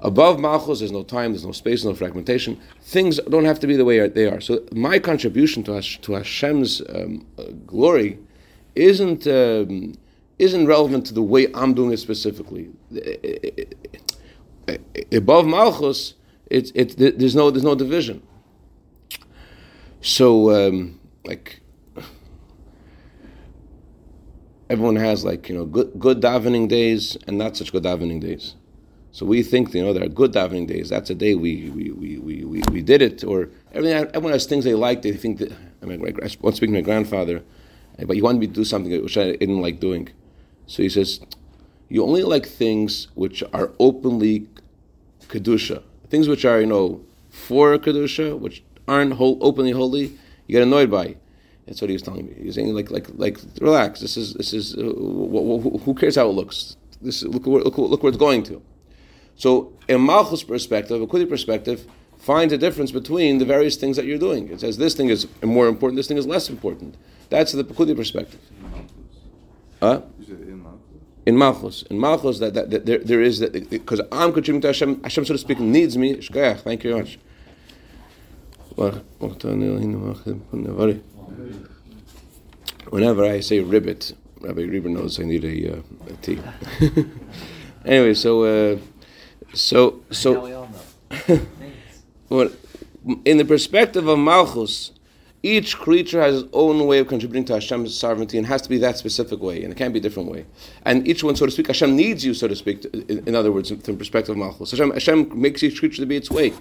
Above 0.00 0.38
Malchus, 0.38 0.78
there's 0.78 0.92
no 0.92 1.02
time, 1.02 1.32
there's 1.32 1.44
no 1.44 1.50
space, 1.50 1.84
no 1.84 1.92
fragmentation. 1.92 2.58
Things 2.82 3.18
don't 3.28 3.44
have 3.44 3.58
to 3.58 3.66
be 3.66 3.76
the 3.76 3.84
way 3.84 4.08
they 4.08 4.26
are. 4.26 4.40
So 4.40 4.64
my 4.72 5.00
contribution 5.00 5.64
to, 5.64 5.72
Hash, 5.72 6.00
to 6.02 6.12
Hashem's 6.12 6.80
um, 6.88 7.26
uh, 7.36 7.46
glory 7.66 8.20
isn't 8.78 9.26
um, 9.26 9.94
isn't 10.38 10.66
relevant 10.66 11.06
to 11.06 11.14
the 11.14 11.22
way 11.22 11.48
I'm 11.54 11.74
doing 11.74 11.92
it 11.92 11.98
specifically. 11.98 12.70
Above 15.12 15.46
Malchus, 15.46 16.14
it's 16.46 16.70
it, 16.74 16.96
there's 17.18 17.34
no 17.34 17.50
there's 17.50 17.64
no 17.64 17.74
division. 17.74 18.22
So 20.00 20.50
um, 20.50 21.00
like 21.24 21.60
everyone 24.70 24.96
has 24.96 25.24
like 25.24 25.48
you 25.48 25.56
know 25.56 25.64
good 25.64 25.92
good 25.98 26.20
davening 26.20 26.68
days 26.68 27.16
and 27.26 27.36
not 27.38 27.56
such 27.56 27.72
good 27.72 27.82
davening 27.82 28.20
days. 28.20 28.54
So 29.10 29.26
we 29.26 29.42
think 29.42 29.74
you 29.74 29.82
know 29.82 29.92
there 29.92 30.04
are 30.04 30.08
good 30.08 30.32
davening 30.32 30.68
days. 30.68 30.88
That's 30.90 31.10
a 31.10 31.14
day 31.14 31.34
we 31.34 31.70
we, 31.70 31.90
we, 31.90 32.18
we, 32.18 32.44
we, 32.44 32.62
we 32.70 32.82
did 32.82 33.02
it. 33.02 33.24
Or 33.24 33.48
everyone 33.72 34.32
has 34.32 34.46
things 34.46 34.64
they 34.64 34.74
like. 34.74 35.02
They 35.02 35.12
think 35.12 35.38
that 35.38 35.52
I 35.82 35.86
mean, 35.86 36.00
once 36.40 36.56
speaking 36.56 36.74
to 36.74 36.80
my 36.80 36.82
grandfather, 36.82 37.42
but 38.06 38.16
he 38.16 38.22
wanted 38.22 38.38
me 38.38 38.46
to 38.46 38.52
do 38.52 38.64
something 38.64 39.02
which 39.02 39.18
I 39.18 39.32
didn't 39.32 39.60
like 39.60 39.80
doing. 39.80 40.08
So 40.66 40.82
he 40.82 40.88
says, 40.88 41.20
you 41.88 42.04
only 42.04 42.22
like 42.22 42.46
things 42.46 43.08
which 43.14 43.42
are 43.52 43.72
openly 43.80 44.46
kedusha, 45.28 45.82
things 46.08 46.28
which 46.28 46.44
are 46.44 46.60
you 46.60 46.66
know 46.66 47.00
for 47.30 47.76
kedusha, 47.78 48.38
which 48.38 48.62
aren't 48.86 49.14
openly 49.18 49.72
holy. 49.72 50.18
You 50.46 50.52
get 50.52 50.62
annoyed 50.62 50.90
by. 50.90 51.16
That's 51.66 51.82
what 51.82 51.90
he 51.90 51.94
was 51.94 52.02
telling 52.02 52.26
me. 52.26 52.34
He's 52.42 52.54
saying 52.54 52.74
like 52.74 52.90
like 52.90 53.08
like 53.14 53.38
relax. 53.60 54.00
This 54.00 54.16
is 54.16 54.34
this 54.34 54.52
is 54.54 54.74
uh, 54.74 54.80
who, 54.80 55.80
who 55.84 55.94
cares 55.94 56.16
how 56.16 56.28
it 56.28 56.32
looks. 56.32 56.76
This 57.02 57.22
look 57.22 57.46
look 57.46 57.64
look, 57.64 57.78
look 57.78 58.02
where 58.02 58.10
it's 58.10 58.18
going 58.18 58.42
to. 58.44 58.62
So 59.36 59.72
in 59.88 60.00
Malchus 60.00 60.42
perspective, 60.42 61.00
a 61.00 61.06
Kudi 61.06 61.28
perspective, 61.28 61.86
finds 62.28 62.52
a 62.52 62.58
difference 62.58 62.92
between 62.92 63.38
the 63.38 63.46
various 63.46 63.76
things 63.76 63.96
that 63.96 64.04
you're 64.04 64.24
doing. 64.28 64.50
It 64.50 64.60
says 64.60 64.76
this 64.76 64.94
thing 64.94 65.08
is 65.08 65.26
more 65.42 65.66
important, 65.66 65.96
this 65.96 66.08
thing 66.08 66.18
is 66.18 66.26
less 66.26 66.50
important. 66.50 66.94
That's 67.30 67.52
the 67.52 67.64
Pekudi 67.64 67.96
perspective. 67.96 68.42
Huh? 69.80 70.02
In 71.24 71.38
Malchus. 71.38 71.84
In 71.90 71.98
Malchus, 71.98 72.38
that, 72.40 72.52
that, 72.52 72.68
that 72.70 72.84
there, 72.84 72.98
there 72.98 73.22
is 73.22 73.38
that 73.38 73.70
because 73.70 74.00
I'm 74.12 74.30
contributing 74.34 74.60
to 74.60 74.68
Hashem, 74.68 75.02
Hashem, 75.02 75.24
so 75.24 75.32
to 75.32 75.38
speak, 75.38 75.58
needs 75.58 75.96
me. 75.96 76.16
Shkayach, 76.16 76.60
thank 76.60 76.84
you 76.84 76.90
very 76.90 77.02
much. 77.04 77.18
Whenever 82.90 83.24
I 83.24 83.40
say 83.40 83.60
ribbit, 83.60 84.14
Rabbi 84.40 84.64
Reber 84.64 84.90
knows 84.90 85.18
I 85.18 85.24
need 85.24 85.44
a, 85.44 85.78
uh, 85.78 86.12
a 86.12 86.12
tea. 86.24 86.38
anyway, 87.86 88.14
so 88.14 88.30
uh, 88.44 88.78
so 89.54 90.02
so. 90.10 90.68
in 92.30 93.38
the 93.38 93.44
perspective 93.44 94.06
of 94.06 94.18
Malchus, 94.18 94.92
each 95.42 95.78
creature 95.78 96.20
has 96.20 96.42
its 96.42 96.50
own 96.52 96.86
way 96.86 96.98
of 96.98 97.06
contributing 97.06 97.44
to 97.44 97.54
Hashem's 97.54 97.96
sovereignty 97.96 98.38
and 98.38 98.46
has 98.46 98.60
to 98.62 98.68
be 98.68 98.78
that 98.78 98.98
specific 98.98 99.40
way, 99.40 99.62
and 99.62 99.72
it 99.72 99.76
can't 99.76 99.92
be 99.92 100.00
a 100.00 100.02
different 100.02 100.30
way. 100.30 100.46
And 100.82 101.06
each 101.06 101.22
one, 101.22 101.36
so 101.36 101.46
to 101.46 101.52
speak, 101.52 101.68
Hashem 101.68 101.94
needs 101.94 102.24
you, 102.24 102.34
so 102.34 102.48
to 102.48 102.56
speak, 102.56 102.84
in, 102.86 103.22
in 103.28 103.34
other 103.34 103.52
words, 103.52 103.68
from 103.68 103.78
the 103.78 103.94
perspective 103.94 104.32
of 104.32 104.38
Malchus. 104.38 104.72
Hashem, 104.72 104.90
Hashem 104.90 105.40
makes 105.40 105.62
each 105.62 105.78
creature 105.78 106.02
to 106.02 106.06
be 106.06 106.16
its 106.16 106.30
way. 106.30 106.52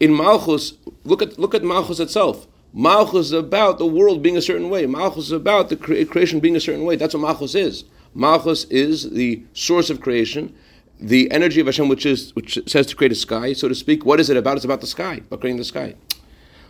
In 0.00 0.14
Malchus, 0.14 0.74
look 1.04 1.20
at, 1.20 1.38
look 1.38 1.54
at 1.54 1.62
Malchus 1.62 2.00
itself. 2.00 2.46
Malchus 2.72 3.26
is 3.26 3.32
about 3.32 3.78
the 3.78 3.86
world 3.86 4.22
being 4.22 4.36
a 4.36 4.42
certain 4.42 4.70
way. 4.70 4.86
Malchus 4.86 5.26
is 5.26 5.32
about 5.32 5.68
the 5.68 5.76
cre- 5.76 6.04
creation 6.04 6.40
being 6.40 6.56
a 6.56 6.60
certain 6.60 6.84
way. 6.84 6.96
That's 6.96 7.14
what 7.14 7.20
Malchus 7.20 7.54
is. 7.54 7.84
Malchus 8.14 8.64
is 8.64 9.10
the 9.10 9.42
source 9.52 9.90
of 9.90 10.00
creation, 10.00 10.54
the 10.98 11.30
energy 11.30 11.60
of 11.60 11.66
Hashem, 11.66 11.88
which 11.88 12.06
is 12.06 12.34
which 12.34 12.58
says 12.66 12.86
to 12.86 12.96
create 12.96 13.12
a 13.12 13.16
sky, 13.16 13.52
so 13.52 13.68
to 13.68 13.74
speak. 13.74 14.04
What 14.04 14.20
is 14.20 14.30
it 14.30 14.36
about? 14.36 14.56
It's 14.56 14.64
about 14.64 14.80
the 14.80 14.86
sky, 14.86 15.16
about 15.16 15.40
creating 15.40 15.58
the 15.58 15.64
sky. 15.64 15.94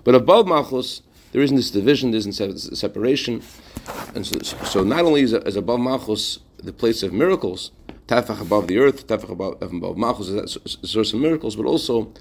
But 0.05 0.15
above 0.15 0.47
Malchus, 0.47 1.03
there 1.33 1.43
isn't 1.43 1.57
this 1.57 1.71
division, 1.71 2.11
there 2.11 2.19
isn't 2.19 2.33
separation, 2.77 3.43
and 4.15 4.27
so, 4.27 4.39
so 4.65 4.85
not 4.85 5.05
only 5.05 5.23
is, 5.23 5.33
is 5.33 5.57
above 5.57 5.81
Malchus 5.81 6.41
the 6.59 6.73
place 6.73 7.03
of 7.03 7.13
miracles, 7.13 7.73
tefach 8.07 8.41
above 8.41 8.67
the 8.67 8.79
earth, 8.79 9.07
tefach 9.07 9.31
above, 9.31 9.61
above 9.61 9.97
Malchus 9.97 10.29
is 10.29 10.77
the 10.81 10.89
source 10.89 11.13
of 11.13 11.21
miracles, 11.21 11.57
but 11.57 11.67
also 11.67 12.13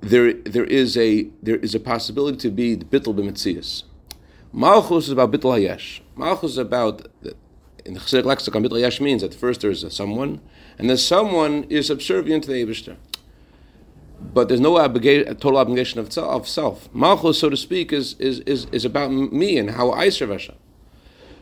there, 0.00 0.32
there 0.32 0.64
is 0.64 0.96
a 0.96 1.28
there 1.42 1.56
is 1.56 1.74
a 1.74 1.80
possibility 1.80 2.38
to 2.38 2.50
be 2.50 2.74
the 2.74 2.84
bittul 2.84 3.14
b'metzias. 3.14 3.84
Malchus 4.52 5.06
is 5.06 5.10
about 5.10 5.32
bittul 5.32 5.58
hayesh. 5.58 6.00
Malchus 6.16 6.52
is 6.52 6.58
about 6.58 7.06
in 7.86 7.94
the 7.94 8.00
Chassidic 8.00 8.24
lexicon, 8.24 8.62
bittul 8.62 8.80
hayesh 8.80 9.00
means 9.00 9.22
that 9.22 9.34
first 9.34 9.60
there 9.60 9.70
is 9.70 9.82
a 9.84 9.90
someone, 9.90 10.40
and 10.78 10.90
the 10.90 10.98
someone 10.98 11.64
is 11.64 11.86
subservient 11.86 12.44
to 12.44 12.50
the 12.50 12.64
Eibushter. 12.64 12.96
But 14.20 14.48
there's 14.48 14.60
no 14.60 14.76
total 14.76 15.58
obligation 15.58 16.00
of, 16.00 16.16
of 16.18 16.48
self. 16.48 16.92
Malchus, 16.94 17.38
so 17.38 17.50
to 17.50 17.56
speak, 17.56 17.92
is, 17.92 18.14
is, 18.14 18.40
is, 18.40 18.66
is 18.72 18.84
about 18.84 19.10
me 19.10 19.58
and 19.58 19.70
how 19.72 19.92
I 19.92 20.08
serve 20.08 20.30
Hashem. 20.30 20.56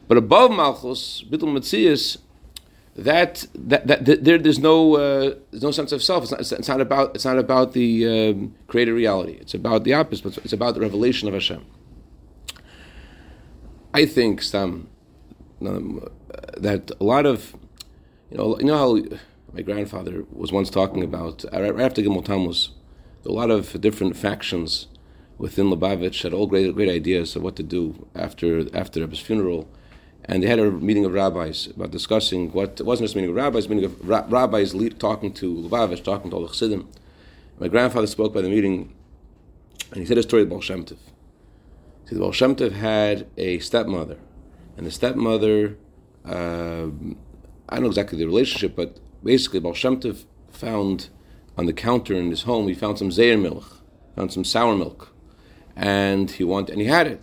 But 0.08 0.18
above 0.18 0.50
Malchus, 0.50 1.24
bittul 1.28 1.56
metzias 1.56 2.18
that, 2.96 3.46
that, 3.54 3.86
that, 3.88 4.24
there, 4.24 4.38
there's 4.38 4.58
no 4.58 4.94
uh, 4.94 5.34
there's 5.50 5.62
no 5.62 5.72
sense 5.72 5.90
of 5.90 6.02
self. 6.02 6.24
It's 6.24 6.32
not, 6.32 6.60
it's 6.60 6.68
not 6.68 6.80
about 6.80 7.14
it's 7.14 7.24
not 7.24 7.38
about 7.38 7.72
the 7.72 8.30
um, 8.30 8.54
created 8.68 8.92
reality. 8.92 9.32
It's 9.40 9.54
about 9.54 9.82
the 9.82 9.94
opposite. 9.94 10.38
It's 10.38 10.52
about 10.52 10.74
the 10.74 10.80
revelation 10.80 11.26
of 11.26 11.34
Hashem. 11.34 11.64
I 13.92 14.06
think 14.06 14.42
some 14.42 14.88
that 16.56 16.90
a 17.00 17.04
lot 17.04 17.26
of 17.26 17.56
you 18.30 18.38
know 18.38 18.58
you 18.58 18.66
know 18.66 18.78
how 18.78 19.18
my 19.52 19.62
grandfather 19.62 20.24
was 20.32 20.52
once 20.52 20.70
talking 20.70 21.02
about 21.02 21.44
uh, 21.52 21.60
right 21.60 21.80
after 21.80 22.02
Gimel 22.02 22.24
Tammuz, 22.24 22.70
a 23.24 23.32
lot 23.32 23.50
of 23.50 23.80
different 23.80 24.16
factions 24.16 24.88
within 25.38 25.66
Lubavitch 25.66 26.22
had 26.22 26.32
all 26.32 26.46
great 26.46 26.74
great 26.74 26.88
ideas 26.88 27.36
of 27.36 27.42
what 27.42 27.56
to 27.56 27.62
do 27.62 28.06
after 28.14 28.66
after 28.76 29.06
his 29.06 29.20
funeral 29.20 29.68
and 30.26 30.42
they 30.42 30.46
had 30.46 30.58
a 30.58 30.70
meeting 30.70 31.04
of 31.04 31.12
rabbis 31.12 31.66
about 31.68 31.90
discussing 31.90 32.50
what 32.52 32.80
it 32.80 32.86
wasn't 32.86 33.04
just 33.04 33.14
a 33.14 33.18
meeting 33.18 33.30
of 33.30 33.36
rabbis, 33.36 33.68
meeting 33.68 33.84
of 33.84 34.08
ra- 34.08 34.24
rabbis 34.28 34.74
talking 34.98 35.32
to 35.34 35.54
Lubavitch, 35.54 36.02
talking 36.02 36.30
to 36.30 36.36
all 36.36 36.42
the 36.42 36.48
Chassidim. 36.48 36.88
My 37.58 37.68
grandfather 37.68 38.06
spoke 38.06 38.32
by 38.32 38.40
the 38.40 38.48
meeting, 38.48 38.94
and 39.90 40.00
he 40.00 40.06
said 40.06 40.18
a 40.18 40.22
story 40.22 40.42
of 40.42 40.48
Baal 40.48 40.60
Shem 40.60 40.84
Tov. 40.84 40.96
He 42.04 42.10
said 42.10 42.18
Baal 42.18 42.32
Shem 42.32 42.56
Tov 42.56 42.72
had 42.72 43.26
a 43.36 43.58
stepmother, 43.58 44.16
and 44.76 44.86
the 44.86 44.90
stepmother, 44.90 45.76
uh, 46.25 46.87
I 47.69 47.75
don't 47.75 47.83
know 47.83 47.88
exactly 47.88 48.19
the 48.19 48.26
relationship, 48.26 48.76
but 48.76 48.99
basically 49.23 49.61
Baal 49.61 49.75
Shem 49.75 50.00
Tov 50.00 50.25
found 50.50 51.11
on 51.57 51.66
the 51.66 51.73
counter 51.73 52.14
in 52.14 52.31
his 52.31 52.43
home, 52.43 52.69
he 52.69 52.75
found 52.75 52.99
some 52.99 53.11
zayir 53.11 53.40
milk, 53.40 53.81
found 54.16 54.33
some 54.33 54.45
sour 54.45 54.76
milk, 54.76 55.14
and 55.76 56.31
he 56.31 56.45
wanted, 56.45 56.73
and 56.73 56.81
he 56.81 56.88
had 56.88 57.07
it. 57.07 57.23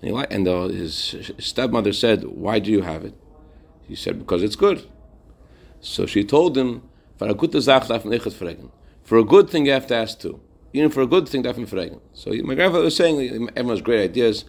And, 0.00 0.10
he, 0.10 0.24
and 0.30 0.46
the, 0.46 0.68
his 0.68 1.32
stepmother 1.38 1.92
said, 1.92 2.24
Why 2.24 2.60
do 2.60 2.70
you 2.70 2.82
have 2.82 3.04
it? 3.04 3.14
He 3.86 3.94
said, 3.94 4.18
Because 4.18 4.42
it's 4.42 4.56
good. 4.56 4.88
So 5.80 6.06
she 6.06 6.24
told 6.24 6.56
him, 6.56 6.88
For 7.18 7.28
a 7.28 7.34
good 7.34 7.52
thing, 9.50 9.66
you 9.66 9.72
have 9.72 9.86
to 9.88 9.94
ask 9.94 10.20
too. 10.20 10.40
Even 10.72 10.90
for 10.90 11.02
a 11.02 11.06
good 11.06 11.28
thing. 11.28 11.42
So 12.12 12.32
my 12.44 12.54
grandfather 12.54 12.84
was 12.84 12.96
saying, 12.96 13.48
everyone 13.56 13.76
has 13.76 13.82
great 13.82 14.02
ideas, 14.02 14.44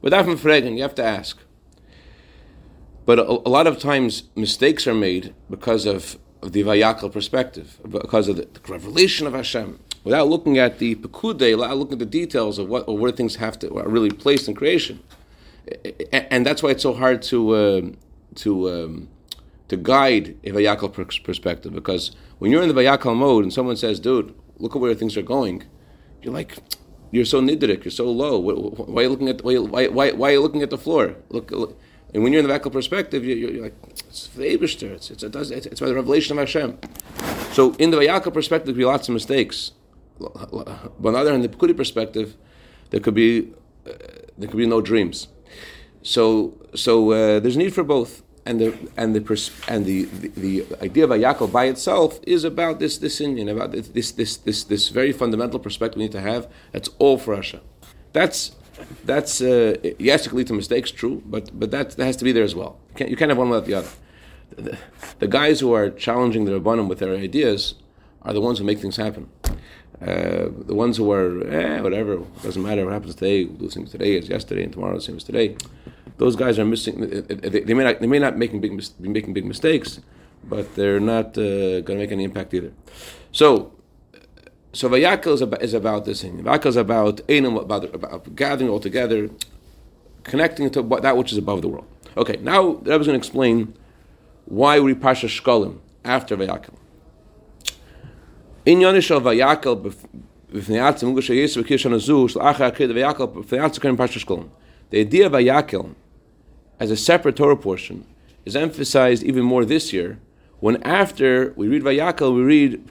but 0.00 0.12
you 0.12 0.82
have 0.82 0.94
to 0.94 1.04
ask. 1.04 1.38
But 3.06 3.18
a, 3.18 3.24
a, 3.24 3.50
lot 3.50 3.66
of 3.66 3.78
times, 3.78 4.24
mistakes 4.34 4.86
are 4.86 4.94
made 4.94 5.34
because 5.50 5.84
of, 5.86 6.18
of 6.42 6.52
the 6.52 6.62
Vayakel 6.62 7.12
perspective, 7.12 7.78
because 7.88 8.28
of 8.28 8.36
the, 8.36 8.48
the 8.52 8.72
revelation 8.72 9.26
of 9.26 9.34
Hashem 9.34 9.78
without 10.04 10.28
looking 10.28 10.58
at 10.58 10.78
the 10.78 10.94
pekude, 10.96 11.56
without 11.58 11.76
looking 11.76 11.94
at 11.94 11.98
the 11.98 12.06
details 12.06 12.58
of 12.58 12.68
what 12.68 12.86
or 12.86 12.96
where 12.96 13.10
things 13.10 13.36
have 13.36 13.58
to 13.58 13.74
are 13.76 13.88
really 13.88 14.10
placed 14.10 14.46
in 14.46 14.54
creation, 14.54 15.02
and 16.12 16.46
that's 16.46 16.62
why 16.62 16.70
it's 16.70 16.82
so 16.82 16.92
hard 16.92 17.22
to 17.22 17.54
uh, 17.54 17.82
to 18.36 18.70
um, 18.70 19.08
to 19.68 19.76
guide 19.76 20.36
a 20.44 20.50
vayakel 20.50 20.92
perspective 21.24 21.74
because 21.74 22.14
when 22.38 22.50
you're 22.50 22.62
in 22.62 22.68
the 22.68 22.74
vayakel 22.74 23.16
mode 23.16 23.44
and 23.44 23.52
someone 23.52 23.76
says, 23.76 23.98
"Dude, 23.98 24.34
look 24.58 24.76
at 24.76 24.80
where 24.80 24.94
things 24.94 25.16
are 25.16 25.22
going," 25.22 25.64
you're 26.22 26.34
like, 26.34 26.58
"You're 27.10 27.24
so 27.24 27.40
nidrik, 27.40 27.84
you're 27.84 27.90
so 27.90 28.10
low. 28.10 28.38
Why, 28.38 29.00
are 29.00 29.04
you 29.04 29.08
looking 29.08 29.28
at 29.28 29.42
why, 29.42 29.56
why, 29.56 30.12
why, 30.12 30.28
are 30.28 30.32
you 30.32 30.40
looking 30.40 30.62
at 30.62 30.70
the 30.70 30.78
floor?" 30.78 31.16
Look, 31.30 31.50
look. 31.50 31.80
And 32.14 32.22
when 32.22 32.32
you're 32.32 32.40
in 32.40 32.48
the 32.48 32.54
vayakel 32.54 32.72
perspective, 32.72 33.24
you're, 33.24 33.36
you're, 33.36 33.64
like, 33.64 33.74
"It's 33.90 34.28
the 34.28 34.44
Eibishter. 34.44 34.90
It's 34.92 35.10
it's, 35.10 35.24
it's, 35.24 35.66
it's 35.66 35.80
by 35.80 35.88
the 35.88 35.94
revelation 35.94 36.38
of 36.38 36.42
Hashem." 36.46 36.78
So 37.52 37.74
in 37.74 37.90
the 37.90 37.96
vayakel 37.96 38.32
perspective, 38.32 38.68
there 38.68 38.74
be 38.74 38.84
lots 38.84 39.08
of 39.08 39.14
mistakes. 39.14 39.72
But 40.18 40.32
on 40.36 41.12
the 41.12 41.18
other 41.18 41.32
hand, 41.32 41.42
the 41.42 41.48
Pekudi 41.48 41.76
perspective, 41.76 42.36
there 42.90 43.00
could 43.00 43.14
be 43.14 43.52
uh, 43.86 43.92
there 44.38 44.48
could 44.48 44.58
be 44.58 44.66
no 44.66 44.80
dreams. 44.80 45.26
So 46.02 46.54
so 46.74 47.10
uh, 47.10 47.40
there's 47.40 47.56
need 47.56 47.74
for 47.74 47.82
both, 47.82 48.22
and 48.46 48.60
the 48.60 48.78
and 48.96 49.14
the 49.16 49.20
pers- 49.20 49.50
and 49.66 49.84
the, 49.84 50.04
the, 50.04 50.28
the 50.28 50.66
idea 50.82 51.04
of 51.04 51.10
Yaakov 51.10 51.50
by 51.50 51.64
itself 51.64 52.20
is 52.22 52.44
about 52.44 52.78
this 52.78 52.98
this 52.98 53.20
Indian 53.20 53.48
about 53.48 53.72
this 53.72 54.12
this 54.12 54.36
this 54.36 54.62
this 54.62 54.88
very 54.88 55.12
fundamental 55.12 55.58
perspective 55.58 55.96
we 55.96 56.04
need 56.04 56.12
to 56.12 56.20
have. 56.20 56.46
That's 56.70 56.90
all 57.00 57.18
for 57.18 57.32
Russia. 57.34 57.60
That's 58.12 58.52
that's 59.04 59.40
uh, 59.40 59.76
yes, 59.98 60.26
it 60.26 60.28
can 60.30 60.38
lead 60.38 60.46
to 60.48 60.54
mistakes, 60.54 60.90
true, 60.90 61.22
but 61.26 61.50
but 61.58 61.70
that, 61.70 61.90
that 61.92 62.04
has 62.04 62.16
to 62.16 62.24
be 62.24 62.32
there 62.32 62.44
as 62.44 62.54
well. 62.54 62.78
You 62.90 62.94
can't, 62.96 63.10
you 63.10 63.16
can't 63.16 63.30
have 63.30 63.38
one 63.38 63.50
without 63.50 63.66
the 63.66 63.74
other. 63.74 63.88
The, 64.56 64.78
the 65.18 65.28
guys 65.28 65.60
who 65.60 65.72
are 65.72 65.90
challenging 65.90 66.44
the 66.44 66.52
Rabbanim 66.52 66.88
with 66.88 66.98
their 66.98 67.14
ideas 67.14 67.74
are 68.22 68.32
the 68.32 68.40
ones 68.40 68.58
who 68.58 68.64
make 68.64 68.78
things 68.78 68.96
happen. 68.96 69.28
Uh, 70.00 70.48
the 70.66 70.74
ones 70.74 70.96
who 70.96 71.10
are, 71.12 71.46
eh, 71.46 71.80
whatever, 71.80 72.18
doesn't 72.42 72.62
matter 72.62 72.84
what 72.84 72.92
happens 72.92 73.14
today, 73.14 73.44
we'll 73.44 73.56
do 73.56 73.68
things 73.68 73.90
today 73.90 74.18
as 74.18 74.28
yesterday, 74.28 74.64
and 74.64 74.72
tomorrow 74.72 74.94
the 74.94 75.00
same 75.00 75.16
as 75.16 75.24
today. 75.24 75.56
Those 76.18 76.36
guys 76.36 76.58
are 76.58 76.64
missing. 76.64 77.00
They, 77.00 77.60
they 77.60 77.74
may 77.74 77.84
not. 77.84 78.00
They 78.00 78.06
may 78.06 78.18
not 78.18 78.36
making 78.36 78.60
big 78.60 78.76
be 79.00 79.08
making 79.08 79.34
big 79.34 79.44
mistakes, 79.44 80.00
but 80.44 80.74
they're 80.74 81.00
not 81.00 81.38
uh, 81.38 81.80
going 81.80 81.98
to 81.98 82.02
make 82.04 82.12
any 82.12 82.24
impact 82.24 82.54
either. 82.54 82.72
So, 83.32 83.72
so 84.74 84.88
Vayakel 84.88 85.34
is 85.34 85.40
about, 85.40 85.62
is 85.62 85.72
about 85.72 86.04
this 86.04 86.20
thing. 86.22 86.42
Vayakel 86.42 86.66
is 86.66 86.76
about 86.76 87.20
about, 87.28 87.94
about 87.94 88.34
gathering 88.34 88.68
all 88.68 88.80
together, 88.80 89.30
connecting 90.24 90.68
to 90.70 90.82
that 90.82 91.16
which 91.16 91.30
is 91.32 91.38
above 91.38 91.62
the 91.62 91.68
world. 91.68 91.86
Okay, 92.16 92.36
now 92.42 92.80
I 92.90 92.96
was 92.96 93.06
going 93.06 93.14
to 93.14 93.14
explain 93.14 93.74
why 94.46 94.80
we 94.80 94.94
Parshas 94.94 95.40
Shkolim 95.40 95.78
after 96.04 96.36
Vayakel. 96.36 96.74
In 98.66 98.80
Yonishal 98.80 99.22
Vayakel 99.22 99.80
Vayakel. 102.92 104.50
The 104.90 105.00
idea 105.00 105.26
of 105.26 105.32
Vayakel 105.32 105.94
as 106.80 106.90
a 106.90 106.96
separate 106.96 107.36
Torah 107.36 107.56
portion 107.56 108.06
is 108.44 108.56
emphasized 108.56 109.22
even 109.22 109.44
more 109.44 109.64
this 109.64 109.92
year 109.92 110.18
when 110.60 110.82
after 110.82 111.52
we 111.56 111.68
read 111.68 111.82
Vayakel 111.82 112.34
we 112.34 112.42
read 112.42 112.86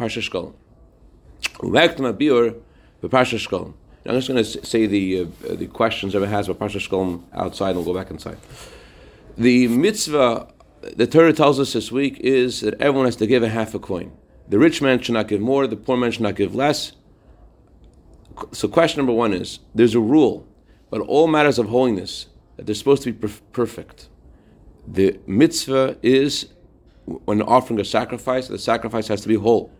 Parshas 1.43 1.68
Shkolim. 1.68 1.95
Uvektam 1.95 2.13
abiur 2.13 2.61
b'Parshas 3.01 3.39
Shkolim. 3.39 3.73
I'm 4.05 4.15
just 4.15 4.27
going 4.27 4.43
to 4.43 4.65
say 4.65 4.85
the 4.85 5.21
uh, 5.21 5.55
the 5.55 5.67
questions 5.67 6.13
everyone 6.13 6.33
has 6.33 6.49
about 6.49 6.69
Parshas 6.69 6.96
Shkolim 6.96 7.23
outside 7.33 7.75
and 7.75 7.77
we'll 7.77 7.93
go 7.93 7.99
back 7.99 8.11
inside. 8.11 8.37
The 9.37 9.67
mitzvah 9.67 10.53
the 10.95 11.07
Torah 11.07 11.33
tells 11.33 11.59
us 11.59 11.73
this 11.73 11.91
week 11.91 12.19
is 12.19 12.61
that 12.61 12.79
everyone 12.81 13.05
has 13.05 13.15
to 13.17 13.27
give 13.27 13.41
a 13.41 13.49
half 13.49 13.73
a 13.73 13.79
coin. 13.79 14.11
The 14.49 14.59
rich 14.59 14.81
man 14.81 14.99
should 14.99 15.13
not 15.13 15.27
give 15.27 15.39
more, 15.39 15.65
the 15.65 15.77
poor 15.77 15.95
man 15.95 16.11
should 16.11 16.21
not 16.21 16.35
give 16.35 16.53
less. 16.53 16.91
So, 18.51 18.67
question 18.67 18.99
number 18.99 19.13
one 19.13 19.33
is 19.33 19.59
there's 19.73 19.95
a 19.95 19.99
rule, 19.99 20.45
but 20.89 21.01
all 21.01 21.27
matters 21.27 21.57
of 21.57 21.69
holiness, 21.69 22.27
that 22.57 22.65
they're 22.65 22.75
supposed 22.75 23.03
to 23.03 23.13
be 23.13 23.29
perfect. 23.53 24.09
The 24.85 25.19
mitzvah 25.25 25.97
is 26.01 26.47
when 27.05 27.41
offering 27.41 27.79
a 27.79 27.85
sacrifice, 27.85 28.47
the 28.47 28.59
sacrifice 28.59 29.07
has 29.07 29.21
to 29.21 29.27
be 29.27 29.35
whole. 29.35 29.71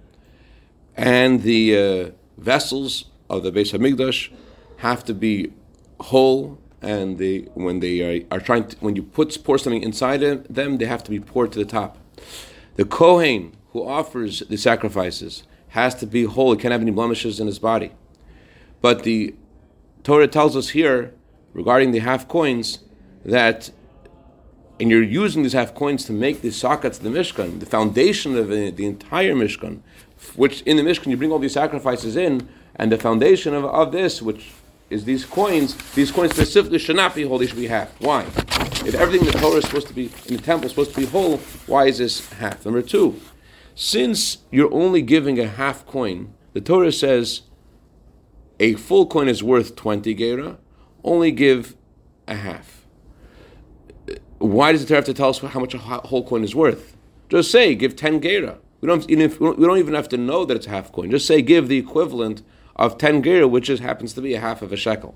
And 0.96 1.42
the 1.42 1.78
uh, 1.78 2.12
vessels 2.38 3.06
of 3.30 3.44
the 3.44 3.52
Beis 3.52 3.78
Hamikdash 3.78 4.32
have 4.78 5.04
to 5.06 5.14
be 5.14 5.54
whole, 6.00 6.60
and 6.82 7.18
they, 7.18 7.40
when 7.54 7.80
they 7.80 8.02
are, 8.02 8.26
are 8.32 8.40
trying 8.40 8.68
to, 8.68 8.78
when 8.78 8.96
you 8.96 9.04
put 9.04 9.44
pour 9.44 9.58
something 9.58 9.82
inside 9.82 10.18
them, 10.50 10.78
they 10.78 10.86
have 10.86 11.04
to 11.04 11.12
be 11.12 11.20
poured 11.20 11.52
to 11.54 11.60
the 11.60 11.66
top. 11.66 11.98
The 12.76 12.86
Kohen, 12.86 13.56
who 13.72 13.86
offers 13.86 14.40
the 14.42 14.58
sacrifices 14.58 15.44
has 15.70 15.96
to 15.96 16.06
be 16.06 16.24
whole. 16.24 16.54
He 16.54 16.60
can't 16.60 16.72
have 16.72 16.82
any 16.82 16.92
blemishes 16.92 17.40
in 17.40 17.48
his 17.48 17.58
body. 17.58 17.92
But 18.82 19.04
the 19.04 19.34
Torah 20.04 20.28
tells 20.28 20.56
us 20.56 20.70
here 20.70 21.14
regarding 21.54 21.92
the 21.92 22.00
half 22.00 22.28
coins 22.28 22.80
that, 23.26 23.72
and 24.80 24.92
you're 24.92 25.02
using 25.02 25.42
these 25.42 25.54
half 25.54 25.74
coins 25.74 26.06
to 26.06 26.14
make 26.14 26.42
the 26.42 26.52
sockets 26.52 27.00
of 27.00 27.04
the 27.04 27.10
Mishkan, 27.10 27.60
the 27.60 27.66
foundation 27.66 28.38
of 28.38 28.50
the, 28.50 28.70
the, 28.70 28.86
entire 28.86 29.34
Mishkan, 29.34 29.82
which 30.36 30.62
in 30.62 30.78
the 30.78 30.84
Mishkan 30.84 31.08
you 31.08 31.18
bring 31.18 31.32
all 31.32 31.40
these 31.40 31.54
sacrifices 31.54 32.16
in, 32.16 32.48
and 32.76 32.92
the 32.92 32.98
foundation 32.98 33.54
of, 33.54 33.66
of 33.66 33.92
this, 33.92 34.22
which 34.22 34.52
is 34.90 35.06
these 35.06 35.26
coins, 35.26 35.76
these 35.94 36.12
coins 36.12 36.32
specifically 36.32 36.80
should 36.80 36.96
not 36.96 37.16
be 37.16 37.24
whole, 37.24 37.38
they 37.38 37.48
should 37.48 37.58
be 37.58 37.68
half. 37.68 37.90
Why? 38.00 38.24
If 38.86 38.96
everything 38.96 39.28
in 39.28 39.34
the 39.34 39.40
Torah 39.40 39.58
is 39.58 39.66
supposed 39.66 39.88
to 39.88 39.94
be, 39.94 40.12
in 40.28 40.38
the 40.38 40.42
temple 40.42 40.66
is 40.66 40.72
supposed 40.72 40.94
to 40.94 41.00
be 41.00 41.06
whole, 41.06 41.38
why 41.68 41.86
is 41.86 41.98
this 41.98 42.30
half? 42.34 42.66
Number 42.66 42.82
two, 42.82 43.20
since 43.76 44.40
you're 44.52 44.74
only 44.74 45.02
giving 45.02 45.40
a 45.40 45.48
half 45.48 45.86
coin, 45.86 46.34
the 46.54 46.62
Torah 46.62 46.92
says 46.92 47.42
a 48.60 48.74
full 48.76 49.08
coin 49.08 49.28
is 49.28 49.42
worth 49.42 49.76
20 49.76 50.14
gera, 50.14 50.58
only 51.04 51.32
give 51.32 51.76
a 52.28 52.36
half. 52.36 52.86
Why 54.38 54.72
does 54.72 54.82
the 54.82 54.88
Torah 54.88 54.98
have 54.98 55.06
to 55.06 55.14
tell 55.14 55.30
us 55.30 55.40
how 55.40 55.60
much 55.60 55.74
a 55.74 55.80
whole 55.80 56.28
coin 56.28 56.44
is 56.44 56.54
worth? 56.54 56.96
Just 57.30 57.52
say, 57.52 57.74
give 57.74 57.96
10 57.96 58.22
gera. 58.22 58.60
We 58.84 58.88
don't, 58.88 59.08
we 59.08 59.66
don't 59.66 59.78
even 59.78 59.94
have 59.94 60.10
to 60.10 60.18
know 60.18 60.44
that 60.44 60.58
it's 60.58 60.66
half 60.66 60.92
coin. 60.92 61.10
Just 61.10 61.26
say, 61.26 61.42
give 61.42 61.70
the 61.70 61.78
equivalent 61.78 62.42
of 62.76 62.98
10 62.98 63.24
gera, 63.24 63.48
which 63.48 63.70
is, 63.70 63.80
happens 63.80 64.12
to 64.12 64.22
be 64.22 64.34
a 64.34 64.42
half 64.42 64.62
of 64.62 64.74
a 64.74 64.76
shekel. 64.76 65.16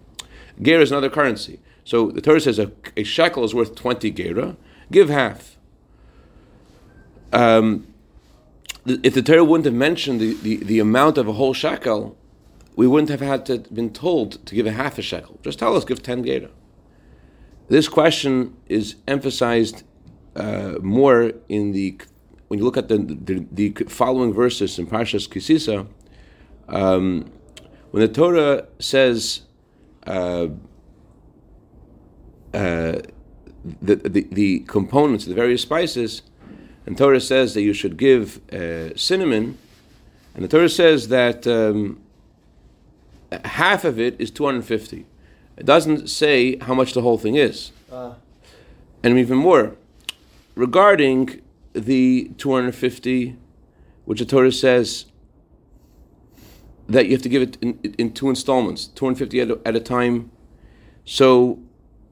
Gera 0.61 0.81
is 0.81 0.89
another 0.89 1.09
currency. 1.09 1.59
So 1.83 2.09
the 2.09 2.21
Torah 2.21 2.39
says 2.39 2.59
a, 2.59 2.71
a 2.95 3.03
shekel 3.03 3.43
is 3.43 3.53
worth 3.53 3.75
20 3.75 4.09
gera, 4.11 4.55
give 4.89 5.09
half. 5.09 5.57
Um, 7.33 7.87
if 8.85 9.13
the 9.13 9.21
Torah 9.21 9.43
wouldn't 9.43 9.65
have 9.65 9.73
mentioned 9.73 10.21
the, 10.21 10.35
the, 10.35 10.55
the, 10.63 10.79
amount 10.79 11.17
of 11.17 11.27
a 11.27 11.33
whole 11.33 11.53
shekel, 11.53 12.17
we 12.77 12.87
wouldn't 12.87 13.09
have 13.09 13.19
had 13.19 13.45
to 13.47 13.57
been 13.69 13.91
told 13.91 14.45
to 14.45 14.55
give 14.55 14.65
a 14.65 14.71
half 14.71 14.97
a 14.97 15.01
shekel. 15.01 15.41
Just 15.43 15.59
tell 15.59 15.75
us, 15.75 15.83
give 15.83 16.01
10 16.01 16.23
gera. 16.23 16.51
This 17.67 17.89
question 17.89 18.55
is 18.69 18.95
emphasized 19.09 19.83
uh, 20.37 20.75
more 20.81 21.33
in 21.49 21.73
the 21.73 21.99
when 22.47 22.59
you 22.59 22.65
look 22.65 22.77
at 22.77 22.87
the, 22.87 22.97
the, 22.97 23.45
the 23.51 23.69
following 23.89 24.33
verses 24.33 24.79
in 24.79 24.87
Parshas 24.87 25.27
Kisisa, 25.27 25.87
um, 26.69 27.29
when 27.91 28.01
the 28.01 28.07
Torah 28.07 28.67
says 28.79 29.41
uh, 30.05 30.47
uh, 32.53 32.99
the, 33.81 33.95
the, 33.95 34.27
the 34.31 34.59
components, 34.61 35.25
the 35.25 35.33
various 35.33 35.61
spices, 35.61 36.21
and 36.85 36.97
Torah 36.97 37.19
says 37.19 37.53
that 37.53 37.61
you 37.61 37.73
should 37.73 37.97
give 37.97 38.41
uh, 38.53 38.95
cinnamon, 38.95 39.57
and 40.33 40.43
the 40.43 40.47
Torah 40.47 40.69
says 40.69 41.09
that 41.09 41.45
um, 41.45 41.99
half 43.43 43.83
of 43.83 43.99
it 43.99 44.19
is 44.19 44.31
250. 44.31 45.05
It 45.57 45.65
doesn't 45.65 46.07
say 46.07 46.57
how 46.59 46.73
much 46.73 46.93
the 46.93 47.01
whole 47.01 47.17
thing 47.17 47.35
is. 47.35 47.71
Uh. 47.91 48.13
And 49.03 49.17
even 49.17 49.37
more, 49.37 49.75
regarding 50.55 51.41
the 51.85 52.31
250, 52.37 53.37
which 54.05 54.19
the 54.19 54.25
Torah 54.25 54.51
says 54.51 55.05
that 56.87 57.05
you 57.05 57.11
have 57.11 57.21
to 57.21 57.29
give 57.29 57.41
it 57.41 57.57
in, 57.61 57.79
in 57.97 58.13
two 58.13 58.29
installments, 58.29 58.87
250 58.87 59.41
at 59.41 59.51
a, 59.51 59.59
at 59.65 59.75
a 59.75 59.79
time. 59.79 60.31
So 61.05 61.59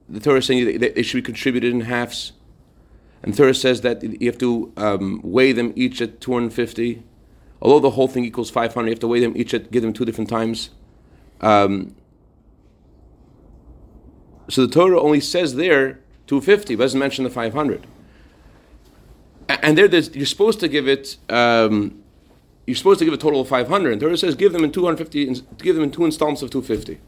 the 0.07 0.19
Torah 0.19 0.39
is 0.39 0.45
saying 0.45 0.79
that 0.79 0.95
they 0.95 1.01
should 1.01 1.17
be 1.17 1.21
contributed 1.21 1.73
in 1.73 1.81
halves. 1.81 2.33
And 3.23 3.33
the 3.33 3.37
Torah 3.37 3.55
says 3.55 3.81
that 3.81 4.03
you 4.03 4.27
have 4.27 4.37
to 4.39 4.71
um, 4.77 5.21
weigh 5.23 5.51
them 5.51 5.73
each 5.75 6.01
at 6.01 6.21
250. 6.21 7.03
Although 7.61 7.79
the 7.79 7.91
whole 7.91 8.07
thing 8.07 8.25
equals 8.25 8.49
500, 8.51 8.87
you 8.87 8.91
have 8.91 8.99
to 8.99 9.07
weigh 9.07 9.21
them 9.21 9.33
each 9.35 9.53
at, 9.53 9.71
give 9.71 9.81
them 9.81 9.93
two 9.93 10.05
different 10.05 10.29
times. 10.29 10.69
Um, 11.41 11.95
so 14.49 14.65
the 14.65 14.71
Torah 14.71 15.01
only 15.01 15.19
says 15.19 15.55
there 15.55 15.99
250, 16.27 16.75
but 16.75 16.83
doesn't 16.83 16.99
mention 16.99 17.23
the 17.23 17.29
500. 17.29 17.87
And 19.47 19.77
there, 19.77 19.87
you're 19.87 20.25
supposed 20.25 20.59
to 20.61 20.67
give 20.67 20.87
it. 20.87 21.17
Um, 21.29 22.01
you're 22.65 22.75
supposed 22.75 22.99
to 22.99 23.05
give 23.05 23.13
a 23.13 23.17
total 23.17 23.41
of 23.41 23.47
500. 23.47 23.91
And 23.91 24.01
Torah 24.01 24.17
says 24.17 24.35
give 24.35 24.53
them 24.53 24.63
in 24.63 24.71
250. 24.71 25.41
Give 25.57 25.75
them 25.75 25.83
in 25.83 25.91
two 25.91 26.05
installments 26.05 26.41
of 26.41 26.49
250 26.49 26.99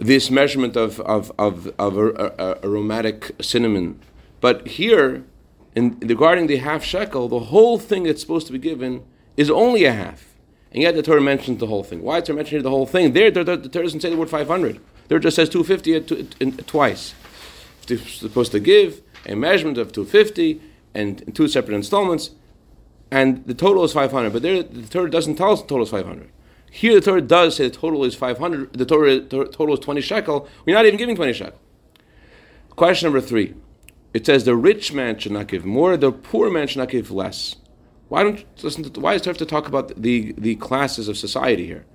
this 0.00 0.30
measurement 0.30 0.76
of, 0.76 0.98
of, 1.00 1.30
of, 1.38 1.72
of 1.78 1.98
a, 1.98 2.08
a, 2.38 2.64
aromatic 2.64 3.32
cinnamon. 3.40 4.00
But 4.40 4.66
here, 4.66 5.24
in 5.76 5.98
regarding 6.00 6.46
the 6.46 6.56
half 6.56 6.82
shekel, 6.82 7.28
the 7.28 7.38
whole 7.38 7.78
thing 7.78 8.04
that's 8.04 8.22
supposed 8.22 8.46
to 8.46 8.52
be 8.52 8.58
given 8.58 9.04
is 9.36 9.50
only 9.50 9.84
a 9.84 9.92
half. 9.92 10.26
And 10.72 10.82
yet 10.82 10.94
the 10.94 11.02
Torah 11.02 11.20
mentions 11.20 11.60
the 11.60 11.66
whole 11.66 11.84
thing. 11.84 12.02
Why 12.02 12.18
is 12.18 12.24
Torah 12.24 12.36
mentioning 12.36 12.62
the 12.62 12.70
whole 12.70 12.86
thing? 12.86 13.12
There, 13.12 13.30
the, 13.30 13.44
the, 13.44 13.56
the 13.58 13.68
Torah 13.68 13.84
doesn't 13.84 14.00
say 14.00 14.08
the 14.08 14.16
word 14.16 14.30
500. 14.30 14.80
There 15.08 15.18
just 15.18 15.36
says 15.36 15.50
250 15.50 16.62
twice. 16.64 17.14
They're 17.86 17.98
supposed 17.98 18.52
to 18.52 18.60
give 18.60 19.02
a 19.26 19.34
measurement 19.34 19.76
of 19.76 19.92
250 19.92 20.62
and 20.94 21.34
two 21.34 21.48
separate 21.48 21.74
installments, 21.74 22.30
and 23.10 23.44
the 23.46 23.54
total 23.54 23.84
is 23.84 23.92
500. 23.92 24.32
But 24.32 24.42
there, 24.42 24.62
the 24.62 24.86
Torah 24.86 25.10
doesn't 25.10 25.36
tell 25.36 25.52
us 25.52 25.62
the 25.62 25.68
total 25.68 25.84
is 25.84 25.90
500. 25.90 26.30
Here 26.70 26.94
the 26.94 27.00
Torah 27.00 27.20
does 27.20 27.56
say 27.56 27.68
the 27.68 27.74
total 27.74 28.04
is 28.04 28.14
500, 28.14 28.72
the 28.74 28.86
Torah, 28.86 29.20
total 29.20 29.74
is 29.74 29.80
20 29.80 30.00
shekel. 30.00 30.48
We're 30.64 30.76
not 30.76 30.86
even 30.86 30.98
giving 30.98 31.16
20 31.16 31.32
shekel. 31.32 31.60
Question 32.70 33.06
number 33.06 33.20
three. 33.20 33.54
It 34.14 34.26
says 34.26 34.44
the 34.44 34.56
rich 34.56 34.92
man 34.92 35.18
should 35.18 35.32
not 35.32 35.48
give 35.48 35.64
more, 35.64 35.96
the 35.96 36.12
poor 36.12 36.50
man 36.50 36.66
should 36.66 36.78
not 36.78 36.88
give 36.88 37.10
less. 37.10 37.56
Why 38.08 38.24
don't 38.24 38.44
listen 38.62 38.90
to, 38.90 39.00
why 39.00 39.12
does 39.12 39.22
there 39.22 39.30
have 39.30 39.38
to 39.38 39.46
talk 39.46 39.68
about 39.68 40.00
the, 40.00 40.34
the 40.36 40.56
classes 40.56 41.06
of 41.08 41.16
society 41.16 41.66
here? 41.66 41.86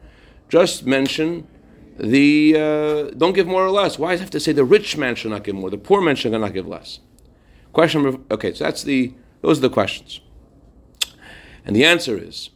Just 0.48 0.86
mention 0.86 1.48
the 1.98 2.56
uh, 2.56 3.16
don't 3.18 3.34
give 3.34 3.48
more 3.48 3.66
or 3.66 3.72
less. 3.72 3.98
Why 3.98 4.12
does 4.12 4.20
it 4.20 4.24
have 4.24 4.30
to 4.32 4.40
say 4.40 4.52
the 4.52 4.64
rich 4.64 4.98
man 4.98 5.16
should 5.16 5.32
not 5.32 5.44
give 5.44 5.56
more, 5.56 5.70
the 5.70 5.78
poor 5.78 6.02
man 6.02 6.16
should 6.16 6.32
not 6.32 6.54
give 6.54 6.68
less? 6.68 7.00
Question 7.76 8.04
number 8.04 8.22
okay, 8.32 8.54
so 8.54 8.64
that's 8.64 8.84
the 8.84 9.14
those 9.42 9.58
are 9.58 9.64
the 9.64 9.70
questions. 9.70 10.22
And 11.66 11.76
the 11.76 11.84
answer 11.84 12.18
is 12.18 12.52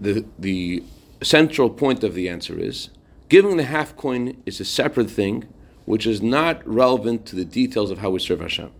the 0.00 0.24
the 0.38 0.82
central 1.22 1.68
point 1.68 2.02
of 2.02 2.14
the 2.14 2.26
answer 2.30 2.58
is 2.58 2.88
giving 3.28 3.58
the 3.58 3.64
half 3.64 3.94
coin 3.98 4.42
is 4.46 4.60
a 4.60 4.64
separate 4.64 5.10
thing, 5.10 5.44
which 5.84 6.06
is 6.06 6.22
not 6.22 6.66
relevant 6.66 7.26
to 7.26 7.36
the 7.36 7.44
details 7.44 7.90
of 7.90 7.98
how 7.98 8.08
we 8.08 8.18
serve 8.18 8.40
Hashem. 8.40 8.70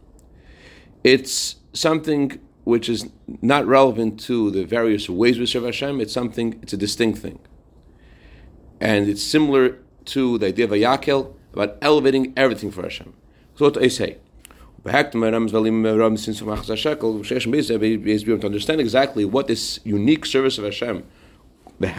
It's 1.03 1.57
something 1.75 2.41
which 2.65 2.89
is 2.89 3.11
not 3.43 3.67
relevant 3.67 4.19
to 4.21 4.51
the 4.51 4.65
various 4.65 5.11
ways 5.11 5.39
we 5.39 5.45
serve 5.45 5.65
Hashem. 5.65 6.01
It's 6.01 6.15
something, 6.15 6.59
it's 6.63 6.73
a 6.73 6.79
distinct 6.79 7.19
thing. 7.19 7.39
And 8.81 9.11
it's 9.11 9.23
similar 9.23 9.77
to 10.07 10.39
the 10.39 10.47
idea 10.47 10.65
of 10.65 10.73
a 10.73 10.77
yakel, 10.77 11.35
about 11.53 11.77
elevating 11.83 12.33
everything 12.35 12.71
for 12.71 12.83
Hashem. 12.83 13.13
So 13.57 13.67
what 13.67 13.77
I 13.77 13.89
say? 13.89 14.21
To 18.41 18.47
understand 18.47 18.81
exactly 18.81 19.25
what 19.25 19.49
this 19.49 19.81
unique 19.85 20.27
service 20.27 20.59
of 20.59 20.65
Hashem 20.65 21.05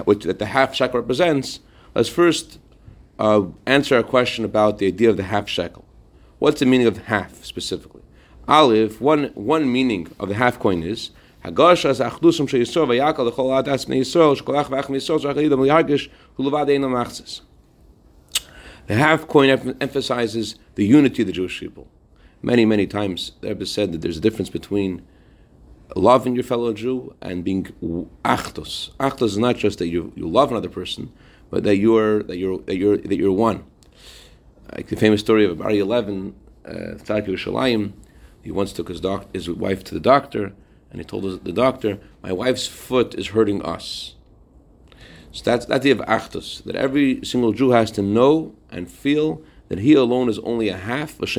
which, 0.06 0.24
that 0.24 0.40
the 0.40 0.46
half 0.48 0.74
shekel 0.74 1.00
represents, 1.00 1.60
let's 1.94 2.10
first 2.10 2.60
uh, 3.20 3.44
answer 3.66 3.98
a 3.98 4.04
question 4.04 4.46
about 4.46 4.78
the 4.78 4.88
idea 4.88 5.10
of 5.10 5.18
the 5.18 5.24
half 5.24 5.50
shekel. 5.50 5.86
What's 6.40 6.60
the 6.60 6.66
meaning 6.66 6.88
of 6.88 6.98
half 7.06 7.44
specifically? 7.44 8.02
Aleph, 8.48 9.02
one, 9.02 9.26
one 9.34 9.72
meaning 9.72 10.08
of 10.20 10.30
the 10.30 10.36
half 10.36 10.60
coin 10.60 10.84
is 10.84 11.12
the 18.88 18.96
half 18.96 19.28
coin 19.28 19.50
emphasizes 19.82 20.56
the 20.76 20.86
unity 20.86 21.24
of 21.24 21.28
the 21.28 21.34
Jewish 21.34 21.60
people. 21.60 21.88
Many, 22.46 22.64
many 22.64 22.86
times, 22.86 23.32
the 23.42 23.48
Rebbe 23.48 23.66
said 23.66 23.92
that 23.92 24.02
there's 24.02 24.18
a 24.18 24.22
difference 24.22 24.52
between 24.52 25.02
loving 25.96 26.36
your 26.36 26.44
fellow 26.44 26.74
Jew 26.74 27.16
and 27.20 27.44
being 27.44 27.64
achdus. 28.24 28.92
Achdus 28.98 29.30
is 29.30 29.38
not 29.40 29.56
just 29.56 29.80
that 29.80 29.88
you, 29.88 30.14
you 30.16 30.30
love 30.30 30.52
another 30.52 30.70
person, 30.70 31.12
but 31.50 31.64
that 31.64 31.78
you're 31.78 32.22
that 32.22 32.38
you're 32.38 32.60
that 32.60 32.76
you're 32.76 32.98
that 32.98 33.18
you're 33.18 33.32
one. 33.32 33.64
Like 34.72 34.90
the 34.90 34.96
famous 34.96 35.22
story 35.22 35.44
of 35.44 35.58
Aryeh 35.58 35.88
Levin, 35.88 36.36
uh, 36.64 37.00
Yerushalayim, 37.00 37.94
he 38.44 38.52
once 38.52 38.74
took 38.74 38.90
his 38.90 39.02
doc- 39.02 39.34
his 39.34 39.50
wife 39.50 39.84
to 39.86 39.96
the 39.96 40.00
doctor, 40.00 40.54
and 40.92 41.02
he 41.02 41.04
told 41.04 41.44
the 41.44 41.52
doctor, 41.52 41.98
"My 42.22 42.32
wife's 42.32 42.68
foot 42.68 43.16
is 43.16 43.30
hurting 43.30 43.64
us." 43.64 44.14
So 45.32 45.42
that's 45.44 45.66
that's 45.66 45.84
the 45.84 45.90
of 45.90 45.98
achdus 46.02 46.64
that 46.66 46.76
every 46.76 47.26
single 47.26 47.54
Jew 47.54 47.72
has 47.72 47.90
to 47.94 48.04
know 48.04 48.54
and 48.70 48.88
feel 48.88 49.42
that 49.68 49.80
he 49.80 49.94
alone 49.94 50.30
is 50.30 50.40
only 50.40 50.70
a 50.70 50.78
half. 50.78 51.20
And 51.20 51.30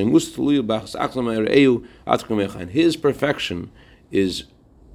his 2.71 2.97
perfection 2.97 3.71
is 4.11 4.45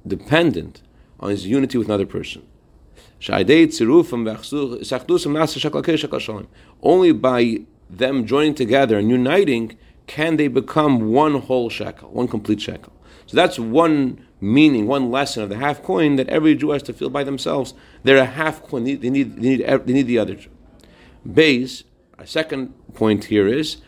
dependent 0.06 0.82
on 1.20 1.30
his 1.30 1.46
unity 1.46 1.78
with 1.78 1.88
another 1.88 2.06
person. 2.06 2.42
Only 6.82 7.12
by 7.12 7.60
them 7.88 8.26
joining 8.26 8.54
together 8.54 8.98
and 8.98 9.10
uniting 9.10 9.78
can 10.06 10.36
they 10.36 10.48
become 10.48 11.12
one 11.12 11.40
whole 11.40 11.70
shekel, 11.70 12.10
one 12.10 12.28
complete 12.28 12.60
shekel. 12.60 12.92
So 13.26 13.36
that's 13.36 13.58
one 13.58 14.26
meaning, 14.40 14.86
one 14.86 15.10
lesson 15.10 15.44
of 15.44 15.48
the 15.48 15.56
half 15.56 15.82
coin 15.82 16.16
that 16.16 16.28
every 16.28 16.54
Jew 16.54 16.70
has 16.70 16.82
to 16.84 16.92
feel 16.92 17.08
by 17.08 17.24
themselves. 17.24 17.72
They're 18.02 18.18
a 18.18 18.26
half 18.26 18.62
coin. 18.64 18.84
They 18.84 18.96
need, 18.96 19.36
they 19.36 19.40
need, 19.40 19.60
they 19.60 19.92
need 19.92 20.06
the 20.06 20.18
other. 20.18 20.36
Base. 21.30 21.84
A 22.18 22.26
second 22.26 22.74
point 22.94 23.24
here 23.24 23.48
is 23.48 23.78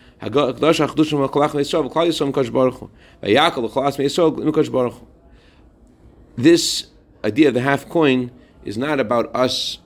this 6.37 6.87
idea 7.25 7.49
of 7.49 7.55
the 7.55 7.61
half 7.61 7.89
coin 7.89 8.31
is 8.65 8.79
not 8.79 9.01
about 9.01 9.37
us 9.37 9.79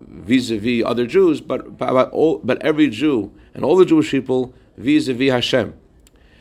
vis-a-vis 0.00 0.84
other 0.84 1.06
Jews, 1.06 1.40
but 1.40 1.66
about 1.66 2.10
all, 2.10 2.38
but 2.38 2.62
every 2.62 2.88
Jew 2.88 3.32
and 3.54 3.64
all 3.64 3.76
the 3.76 3.84
Jewish 3.84 4.10
people 4.10 4.54
vis-a-vis 4.76 5.30
Hashem. 5.30 5.74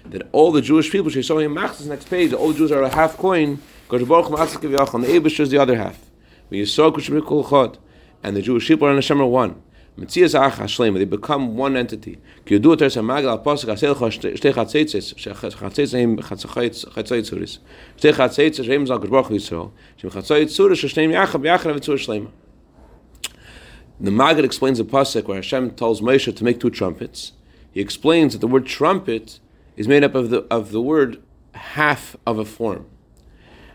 That 0.05 0.29
all 0.31 0.51
the 0.51 0.61
Jewish 0.61 0.91
people, 0.91 1.09
she's 1.09 1.25
showing 1.25 1.49
Machzis 1.49 1.87
next 1.87 2.09
page, 2.09 2.31
all 2.33 2.49
the 2.49 2.57
Jews 2.57 2.71
are 2.71 2.83
a 2.83 2.89
half 2.89 3.17
coin, 3.17 3.59
and 3.91 4.01
the 4.01 4.07
Abish 4.07 5.39
is 5.39 5.49
the 5.49 5.57
other 5.57 5.75
half. 5.75 5.99
And 8.23 8.35
the 8.35 8.41
Jewish 8.41 8.67
people 8.67 8.87
and 8.87 8.97
Hashem 8.97 9.21
are 9.21 9.25
one. 9.25 9.61
They 9.99 11.05
become 11.05 11.57
one 11.57 11.75
entity. 11.75 12.17
The 24.01 24.11
Maggid 24.11 24.45
explains 24.45 24.77
the 24.77 24.85
pasuk 24.85 25.27
where 25.27 25.35
Hashem 25.35 25.71
tells 25.71 25.99
Moshe 25.99 26.33
to 26.35 26.43
make 26.43 26.59
two 26.59 26.69
trumpets. 26.69 27.33
He 27.71 27.81
explains 27.81 28.33
that 28.33 28.39
the 28.39 28.47
word 28.47 28.65
trumpet 28.65 29.39
is 29.75 29.87
made 29.87 30.03
up 30.03 30.15
of 30.15 30.29
the 30.29 30.45
of 30.49 30.71
the 30.71 30.81
word 30.81 31.21
half 31.53 32.15
of 32.25 32.39
a 32.39 32.45
form, 32.45 32.85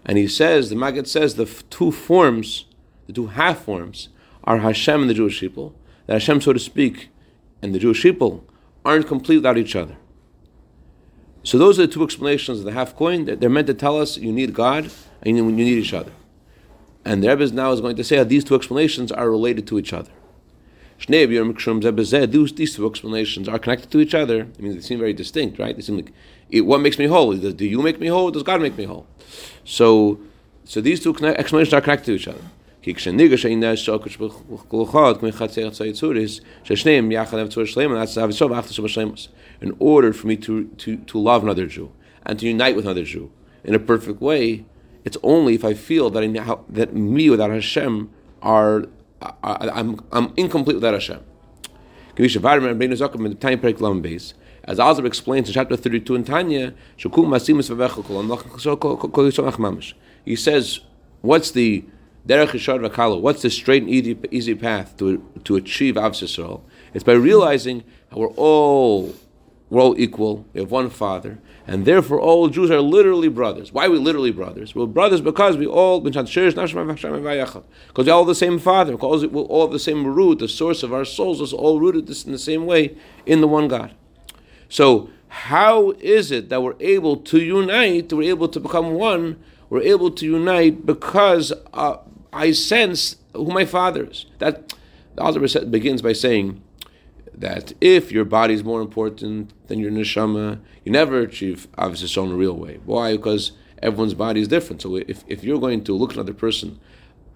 and 0.05 0.17
he 0.17 0.27
says 0.27 0.71
the 0.71 0.77
Maggid 0.77 1.07
says 1.07 1.35
the 1.35 1.45
two 1.69 1.93
forms, 1.93 2.65
the 3.07 3.13
two 3.13 3.27
half 3.29 3.65
forms, 3.65 4.09
are 4.45 4.59
Hashem 4.59 5.03
and 5.03 5.11
the 5.11 5.15
Jewish 5.15 5.41
people. 5.41 5.75
That 6.07 6.15
Hashem, 6.15 6.41
so 6.41 6.53
to 6.53 6.59
speak, 6.59 7.09
and 7.63 7.75
the 7.75 7.79
Jewish 7.79 8.03
people 8.03 8.45
aren't 8.85 9.07
complete 9.07 9.37
without 9.37 9.57
each 9.57 9.75
other. 9.75 9.97
So 11.43 11.59
those 11.59 11.79
are 11.79 11.87
the 11.87 11.93
two 11.93 12.05
explanations 12.05 12.59
of 12.61 12.65
the 12.65 12.73
half 12.73 12.97
coin. 12.97 13.25
They're 13.25 13.51
meant 13.51 13.67
to 13.67 13.75
tell 13.75 14.01
us 14.01 14.17
you 14.17 14.33
need 14.33 14.55
God 14.55 14.91
and 15.23 15.37
you 15.37 15.45
need 15.51 15.79
each 15.79 15.93
other. 15.93 16.13
And 17.05 17.23
the 17.23 17.29
Rebbe 17.29 17.53
now 17.53 17.73
is 17.73 17.83
going 17.83 17.97
to 17.97 18.05
say 18.05 18.17
that 18.17 18.29
these 18.31 18.45
two 18.45 18.55
explanations 18.55 19.13
are 19.13 19.31
related 19.31 19.67
to 19.67 19.79
each 19.79 19.93
other. 19.93 20.11
These 21.07 22.75
two 22.75 22.87
explanations 22.87 23.49
are 23.49 23.59
connected 23.59 23.91
to 23.91 24.01
each 24.01 24.15
other. 24.15 24.47
I 24.59 24.63
mean, 24.63 24.75
they 24.75 24.81
seem 24.81 24.99
very 24.99 25.13
distinct, 25.13 25.59
right? 25.59 25.77
They 25.77 25.83
seem 25.83 25.97
like 25.97 26.13
what 26.63 26.79
makes 26.79 26.99
me 26.99 27.07
whole? 27.07 27.35
Do 27.35 27.67
you 27.67 27.83
make 27.83 28.01
me 28.01 28.07
whole? 28.07 28.31
Does 28.31 28.43
God 28.43 28.63
make 28.63 28.79
me 28.79 28.85
whole? 28.85 29.07
So, 29.65 30.19
so 30.65 30.81
these 30.81 31.03
two 31.03 31.15
explanations 31.15 31.75
are 31.75 31.81
connected 31.83 32.07
to 32.07 32.13
each 32.13 32.29
other. 32.29 32.41
In 39.61 39.77
order 39.79 40.13
for 40.13 40.27
me 40.27 40.37
to, 40.37 40.67
to, 40.67 40.97
to 40.97 41.19
love 41.19 41.43
another 41.43 41.67
Jew 41.67 41.93
and 42.27 42.39
to 42.39 42.47
unite 42.47 42.77
with 42.77 42.85
another 42.85 43.05
Jew 43.05 43.31
in 43.63 43.75
a 43.75 43.79
perfect 43.79 44.21
way, 44.21 44.67
it's 45.05 45.17
only 45.23 45.55
if 45.55 45.65
I 45.65 45.73
feel 45.73 46.11
that 46.11 46.23
I, 46.23 46.57
that 46.69 46.95
me 46.95 47.31
without 47.31 47.51
Hashem 47.51 48.11
are 48.43 48.85
I, 49.43 49.81
am 49.81 50.05
I'm 50.13 50.35
incomplete 50.37 50.77
without 50.77 50.93
Hashem. 50.93 51.21
As 54.67 54.81
Azar 54.81 55.07
explains 55.07 55.49
in 55.49 55.55
chapter 55.55 55.77
32 55.77 56.15
in 56.15 56.25
Tanya, 56.25 56.75
he 60.25 60.37
says, 60.37 60.81
what's 61.23 61.51
the 61.51 61.85
derech 62.27 63.21
what's 63.21 63.43
the 63.43 63.51
straight 63.51 63.83
and 63.83 63.91
easy, 64.33 64.55
path 64.55 64.97
to, 64.97 65.23
to 65.45 65.57
achieve 65.57 65.97
Av 65.97 66.15
It's 66.15 67.05
by 67.05 67.13
realizing 67.13 67.85
we're 68.13 68.29
all 68.29 69.15
we're 69.71 69.81
all 69.81 69.99
equal. 69.99 70.47
We 70.53 70.61
have 70.61 70.71
one 70.71 70.91
Father, 70.91 71.39
and 71.67 71.85
therefore 71.85 72.21
all 72.21 72.49
Jews 72.49 72.71
are 72.71 72.81
literally 72.81 73.29
brothers. 73.29 73.73
Why 73.73 73.87
are 73.87 73.91
we 73.91 73.99
literally 73.99 74.31
brothers? 74.31 74.75
We're 74.75 74.87
brothers 74.87 75.21
because 75.21 75.57
we 75.57 75.67
all 75.67 76.01
because 76.01 76.37
we 76.37 78.11
all 78.11 78.25
the 78.25 78.35
same 78.35 78.59
Father. 78.59 78.93
Because 78.93 79.27
we 79.27 79.41
all 79.41 79.67
the 79.67 79.79
same 79.79 80.07
root. 80.07 80.39
The 80.39 80.49
source 80.49 80.83
of 80.83 80.93
our 80.93 81.05
souls 81.05 81.41
is 81.41 81.53
all 81.53 81.81
rooted 81.81 82.09
in 82.09 82.33
the 82.33 82.39
same 82.39 82.67
way 82.67 82.97
in 83.27 83.41
the 83.41 83.49
one 83.49 83.67
God. 83.67 83.95
So 84.69 85.11
how 85.29 85.93
is 85.99 86.31
it 86.31 86.51
that 86.51 86.63
we're 86.63 86.77
able 86.79 87.17
to 87.17 87.41
unite? 87.41 88.13
We're 88.13 88.31
able 88.31 88.49
to 88.49 88.61
become 88.61 88.95
one. 88.95 89.43
We're 89.71 89.83
able 89.83 90.13
to 90.13 90.25
unite 90.25 90.87
because 90.87 91.53
uh, 91.73 91.97
I 92.35 92.53
sense 92.53 93.17
who 93.33 93.47
my 93.47 93.65
Father 93.65 94.05
is. 94.05 94.27
That 94.39 94.75
the 95.15 95.23
author 95.23 95.61
begins 95.65 96.03
by 96.03 96.13
saying 96.13 96.63
that 97.33 97.73
if 97.81 98.13
your 98.13 98.25
body 98.25 98.55
is 98.55 98.65
more 98.65 98.81
important 98.81 99.53
than 99.69 99.79
your 99.79 99.91
neshama, 99.91 100.61
you 100.85 100.93
never 100.93 101.21
achieve 101.21 101.69
obviously 101.79 102.23
in 102.23 102.33
a 102.33 102.35
real 102.35 102.57
way. 102.57 102.81
Why? 102.85 103.13
Because 103.13 103.53
everyone's 103.83 104.15
body 104.15 104.41
is 104.41 104.49
different. 104.49 104.83
So 104.83 104.97
if, 104.97 105.25
if 105.27 105.45
you're 105.45 105.61
going 105.61 105.85
to 105.85 105.95
look 105.95 106.11
at 106.11 106.17
another 106.17 106.35
person 106.35 106.81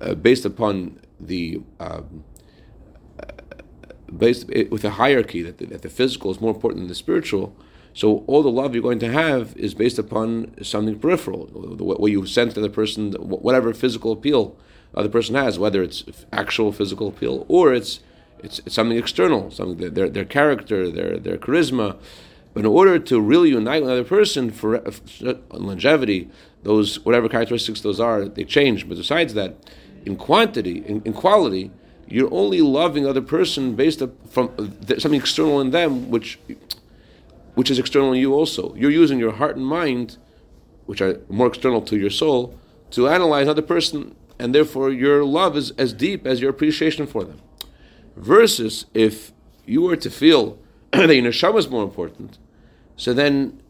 uh, 0.01 0.15
based 0.15 0.45
upon 0.45 1.01
the 1.19 1.61
um, 1.81 2.25
uh, 3.21 3.27
based 4.17 4.49
with 4.49 4.85
a 4.85 4.91
hierarchy 4.91 5.43
that 5.43 5.59
the, 5.59 5.67
that 5.67 5.83
the 5.83 5.89
physical 5.89 6.31
is 6.31 6.41
more 6.41 6.55
important 6.55 6.81
than 6.83 6.89
the 6.89 6.95
spiritual, 6.95 7.57
so 7.93 8.25
all 8.27 8.43
the 8.43 8.51
love 8.51 8.75
you're 8.75 8.83
going 8.83 9.01
to 9.01 9.13
have 9.13 9.57
is 9.57 9.75
based 9.75 9.99
upon 9.99 10.55
something 10.63 10.99
peripheral, 10.99 11.49
way 11.53 12.11
you 12.11 12.25
sense 12.27 12.55
to 12.55 12.61
the 12.61 12.71
person, 12.71 13.13
whatever 13.13 13.75
physical 13.75 14.13
appeal 14.13 14.57
the 14.95 15.09
person 15.09 15.35
has, 15.35 15.59
whether 15.59 15.83
it's 15.83 16.05
actual 16.33 16.73
physical 16.73 17.09
appeal 17.09 17.45
or 17.49 17.73
it's 17.73 18.01
it's, 18.41 18.61
it's 18.61 18.75
something 18.75 18.97
external, 18.97 19.51
something 19.51 19.95
their 19.95 20.09
their 20.09 20.25
character, 20.25 20.91
their 20.91 21.19
their 21.19 21.39
charisma. 21.39 21.97
But 22.55 22.61
in 22.61 22.67
order 22.67 22.99
to 22.99 23.21
really 23.21 23.51
unite 23.51 23.83
with 23.83 23.91
another 23.91 24.09
person 24.09 24.51
for, 24.51 24.77
uh, 24.77 24.91
for 24.91 25.35
longevity, 25.53 26.29
those 26.63 26.99
whatever 27.05 27.29
characteristics 27.29 27.83
those 27.83 28.01
are, 28.01 28.25
they 28.25 28.45
change. 28.45 28.89
But 28.89 28.97
besides 28.97 29.35
that, 29.35 29.55
in 30.05 30.17
quantity, 30.17 30.83
in, 30.85 31.03
in 31.05 31.13
quality, 31.13 31.71
you're 32.09 32.33
only 32.33 32.61
loving 32.61 33.07
other 33.07 33.21
person 33.21 33.77
based 33.77 34.03
from 34.31 34.51
something 34.99 35.21
external 35.21 35.61
in 35.61 35.71
them, 35.71 36.11
which 36.11 36.39
which 37.55 37.71
is 37.71 37.79
external 37.79 38.13
in 38.13 38.21
you 38.21 38.35
also. 38.35 38.75
You're 38.77 38.91
using 38.91 39.19
your 39.19 39.33
heart 39.33 39.57
and 39.57 39.67
mind, 39.67 40.17
which 40.87 41.01
are 41.01 41.21
more 41.29 41.49
external 41.49 41.83
to 41.83 41.97
your 41.97 42.11
soul, 42.11 42.59
to 42.93 43.09
analyze 43.09 43.43
another 43.45 43.63
person, 43.63 44.15
and 44.39 44.55
therefore 44.55 44.91
your 44.91 45.25
love 45.25 45.57
is 45.57 45.71
as 45.73 45.93
deep 45.93 46.27
as 46.27 46.41
your 46.41 46.51
appreciation 46.51 47.07
for 47.07 47.25
them. 47.25 47.41
Versus 48.17 48.87
if 48.95 49.33
you 49.67 49.83
were 49.83 49.97
to 49.97 50.11
feel 50.11 50.59
that 50.93 51.15
your 51.15 51.25
neshama 51.31 51.59
is 51.59 51.69
more 51.69 51.85
important, 51.85 52.39
so 52.97 53.13
then, 53.13 53.61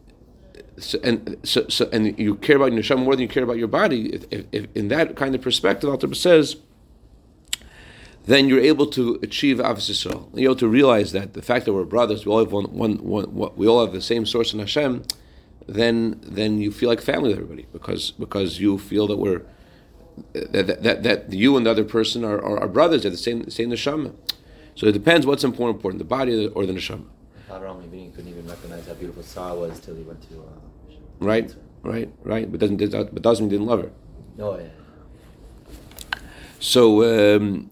so, 0.77 0.99
and 1.03 1.37
so, 1.43 1.67
so, 1.67 1.89
and 1.91 2.17
you 2.17 2.35
care 2.35 2.55
about 2.55 2.71
your 2.71 2.81
neshama 2.81 3.03
more 3.03 3.15
than 3.15 3.21
you 3.21 3.27
care 3.27 3.43
about 3.43 3.57
your 3.57 3.67
body. 3.67 4.13
If, 4.13 4.25
if, 4.31 4.45
if 4.51 4.67
in 4.75 4.87
that 4.87 5.15
kind 5.15 5.35
of 5.35 5.41
perspective, 5.41 5.89
Alter 5.89 6.13
says, 6.13 6.57
then 8.25 8.47
you're 8.47 8.59
able 8.59 8.85
to 8.87 9.19
achieve 9.23 9.57
Ahavas. 9.57 10.05
You're 10.35 10.51
able 10.51 10.55
to 10.57 10.67
realize 10.67 11.11
that 11.13 11.33
the 11.33 11.41
fact 11.41 11.65
that 11.65 11.73
we're 11.73 11.83
brothers, 11.83 12.25
we 12.25 12.31
all 12.31 12.39
have 12.39 12.51
one, 12.51 12.65
one, 12.65 12.95
one, 12.97 13.51
we 13.55 13.67
all 13.67 13.83
have 13.83 13.93
the 13.93 14.01
same 14.01 14.25
source 14.25 14.53
in 14.53 14.59
Hashem. 14.59 15.03
Then, 15.67 16.19
then 16.23 16.59
you 16.59 16.71
feel 16.71 16.89
like 16.89 17.01
family 17.01 17.29
with 17.29 17.37
everybody 17.37 17.67
because 17.71 18.11
because 18.11 18.59
you 18.59 18.79
feel 18.79 19.05
that 19.07 19.17
we're 19.17 19.43
that, 20.33 20.83
that, 20.83 21.03
that 21.03 21.33
you 21.33 21.57
and 21.57 21.65
the 21.65 21.71
other 21.71 21.83
person 21.83 22.23
are, 22.23 22.37
are, 22.43 22.59
are 22.59 22.67
brothers. 22.67 23.03
They're 23.03 23.11
the 23.11 23.17
same 23.17 23.49
same 23.49 23.69
neshama. 23.69 24.13
So 24.75 24.87
it 24.87 24.93
depends 24.93 25.25
what's 25.25 25.43
more 25.43 25.69
important, 25.69 25.99
the 25.99 26.05
body 26.05 26.47
or 26.47 26.65
the 26.65 26.73
neshama. 26.73 27.05
Couldn't 28.15 28.33
even 28.33 28.47
recognize 28.47 28.85
how 28.85 28.93
beautiful 28.95 29.23
Sarah 29.23 29.55
was 29.55 29.79
till 29.79 29.95
he 29.95 30.03
went 30.03 30.21
to. 30.29 30.39
Uh, 30.39 30.95
right, 31.19 31.55
right, 31.83 32.09
right. 32.23 32.51
But 32.51 32.59
doesn't 32.59 32.77
but 32.77 33.21
doesn't 33.21 33.45
mean 33.45 33.49
didn't 33.49 33.65
love 33.65 33.81
her. 33.83 33.91
Oh 34.39 34.57
yeah. 34.57 34.67
So 36.59 37.37
um, 37.37 37.69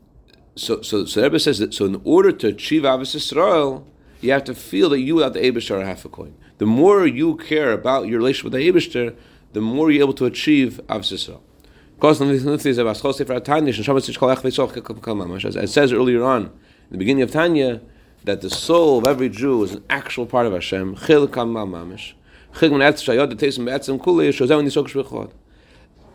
so 0.55 0.81
so 0.81 1.05
so 1.05 1.21
Rebbe 1.21 1.39
says 1.39 1.59
that. 1.59 1.73
So 1.73 1.85
in 1.85 2.01
order 2.03 2.31
to 2.31 2.47
achieve 2.47 2.83
Ahavas 2.83 3.15
Yisrael, 3.15 3.83
you 4.21 4.31
have 4.31 4.45
to 4.45 4.55
feel 4.55 4.89
that 4.89 4.99
you 5.01 5.15
without 5.15 5.33
the 5.33 5.41
Eibushter 5.41 5.81
are 5.81 5.85
half 5.85 6.05
a 6.05 6.09
coin. 6.09 6.35
The 6.57 6.65
more 6.65 7.05
you 7.05 7.35
care 7.35 7.71
about 7.71 8.07
your 8.07 8.19
relationship 8.19 8.45
with 8.45 8.53
the 8.53 8.71
Eibushter, 8.71 9.15
the 9.53 9.61
more 9.61 9.91
you're 9.91 10.03
able 10.03 10.13
to 10.13 10.25
achieve 10.25 10.79
Ahavas 10.87 11.11
Yisrael. 11.13 11.41
It 11.99 12.03
says 15.69 15.93
earlier 15.93 16.23
on, 16.23 16.43
in 16.43 16.51
the 16.91 16.97
beginning 16.97 17.23
of 17.23 17.31
Tanya, 17.31 17.81
that 18.23 18.41
the 18.41 18.49
soul 18.49 18.99
of 18.99 19.07
every 19.07 19.29
Jew 19.29 19.63
is 19.63 19.73
an 19.73 19.83
actual 19.89 20.27
part 20.27 20.45
of 20.45 20.53
Hashem. 20.53 20.95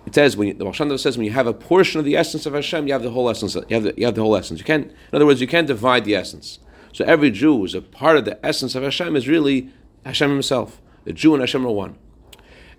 It 0.05 0.15
says 0.15 0.37
when 0.37 0.49
you, 0.49 0.55
the 0.55 0.65
Baal 0.65 0.99
says 0.99 1.17
when 1.17 1.27
you 1.27 1.33
have 1.33 1.47
a 1.47 1.53
portion 1.53 1.99
of 1.99 2.05
the 2.05 2.17
essence 2.17 2.47
of 2.47 2.55
Hashem, 2.55 2.87
you 2.87 2.93
have 2.93 3.03
the 3.03 3.11
whole 3.11 3.29
essence. 3.29 3.55
You 3.55 3.65
have 3.71 3.83
the, 3.83 3.95
you 3.97 4.05
have 4.05 4.15
the 4.15 4.23
whole 4.23 4.37
essence. 4.37 4.61
You 4.61 4.65
can't, 4.65 4.87
in 4.87 4.95
other 5.13 5.27
words, 5.27 5.41
you 5.41 5.47
can't 5.47 5.67
divide 5.67 6.05
the 6.05 6.15
essence. 6.15 6.59
So 6.93 7.05
every 7.05 7.31
Jew 7.31 7.65
is 7.65 7.75
a 7.75 7.83
part 7.83 8.17
of 8.17 8.25
the 8.25 8.45
essence 8.45 8.75
of 8.75 8.83
Hashem 8.83 9.17
is 9.17 9.27
really 9.27 9.71
Hashem 10.05 10.31
himself. 10.31 10.81
The 11.05 11.13
Jew 11.13 11.35
and 11.35 11.41
Hashem 11.41 11.67
are 11.67 11.73
one. 11.73 11.97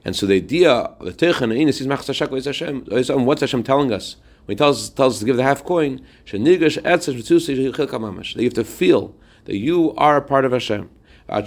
And 0.06 0.16
so 0.16 0.26
the 0.26 0.36
idea. 0.36 0.96
What's 1.00 1.22
Hashem 3.42 3.64
telling 3.64 3.94
us? 3.94 4.16
when 4.46 4.56
he 4.56 4.58
tells, 4.58 4.90
tells 4.90 5.16
us 5.16 5.20
to 5.20 5.26
give 5.26 5.38
the 5.38 5.44
half 5.44 5.64
coin, 5.64 6.02
that 6.30 6.40
you 8.36 8.44
have 8.44 8.54
to 8.54 8.64
feel 8.66 9.16
that 9.46 9.58
you 9.58 9.94
are 9.96 10.18
a 10.18 10.22
part 10.22 10.44
of 10.46 10.52
Hashem. 10.52 10.90
To 11.30 11.42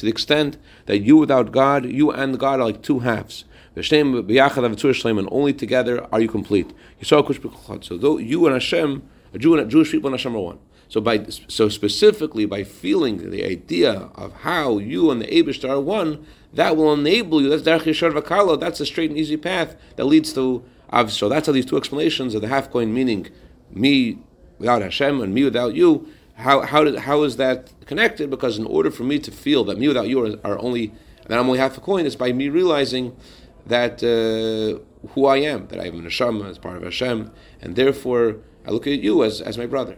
the 0.00 0.08
extent 0.08 0.56
that 0.86 0.98
you 0.98 1.16
without 1.18 1.52
God, 1.52 1.84
you 1.84 2.10
and 2.10 2.38
God 2.38 2.60
are 2.60 2.64
like 2.64 2.82
two 2.82 3.00
halves. 3.00 3.44
And 3.74 5.28
only 5.30 5.52
together 5.52 6.06
are 6.10 6.20
you 6.20 6.28
complete. 6.28 6.72
So 7.02 8.18
you 8.18 8.46
and 8.46 8.54
Hashem, 8.54 9.02
a 9.34 9.38
Jew 9.38 9.58
and 9.58 9.70
Jewish 9.70 9.90
people 9.90 10.08
and 10.08 10.18
Hashem 10.18 10.34
are 10.34 10.40
one. 10.40 10.58
So 10.92 11.00
by 11.00 11.24
so 11.48 11.70
specifically 11.70 12.44
by 12.44 12.64
feeling 12.64 13.30
the 13.30 13.42
idea 13.46 14.10
of 14.14 14.30
how 14.42 14.76
you 14.76 15.10
and 15.10 15.22
the 15.22 15.26
Abish 15.26 15.66
are 15.66 15.80
one, 15.80 16.26
that 16.52 16.76
will 16.76 16.92
enable 16.92 17.40
you. 17.40 17.48
That's 17.48 17.62
Derech 17.62 17.84
Yishar. 17.84 18.60
That's 18.60 18.78
a 18.78 18.84
straight 18.84 19.08
and 19.08 19.18
easy 19.18 19.38
path 19.38 19.74
that 19.96 20.04
leads 20.04 20.34
to. 20.34 20.62
Av. 20.92 21.10
So 21.10 21.30
that's 21.30 21.46
how 21.46 21.54
these 21.54 21.64
two 21.64 21.78
explanations 21.78 22.34
of 22.34 22.42
the 22.42 22.48
half 22.48 22.70
coin 22.70 22.92
meaning 22.92 23.28
me 23.70 24.18
without 24.58 24.82
Hashem 24.82 25.22
and 25.22 25.32
me 25.32 25.44
without 25.44 25.74
you. 25.74 26.06
How 26.34 26.60
how 26.60 26.84
did, 26.84 26.96
how 26.98 27.22
is 27.22 27.38
that 27.38 27.72
connected? 27.86 28.28
Because 28.28 28.58
in 28.58 28.66
order 28.66 28.90
for 28.90 29.04
me 29.04 29.18
to 29.20 29.30
feel 29.30 29.64
that 29.64 29.78
me 29.78 29.88
without 29.88 30.08
you 30.08 30.22
are, 30.22 30.38
are 30.44 30.58
only 30.58 30.92
that 31.26 31.38
I'm 31.38 31.46
only 31.46 31.58
half 31.58 31.78
a 31.78 31.80
coin 31.80 32.04
is 32.04 32.16
by 32.16 32.32
me 32.32 32.50
realizing 32.50 33.16
that 33.64 34.04
uh, 34.04 35.08
who 35.14 35.24
I 35.24 35.38
am, 35.38 35.68
that 35.68 35.80
I 35.80 35.86
am 35.86 36.00
a 36.00 36.02
neshama 36.02 36.50
as 36.50 36.58
part 36.58 36.76
of 36.76 36.82
Hashem, 36.82 37.30
and 37.62 37.76
therefore 37.76 38.36
I 38.66 38.72
look 38.72 38.86
at 38.86 39.00
you 39.00 39.24
as, 39.24 39.40
as 39.40 39.56
my 39.56 39.64
brother. 39.64 39.96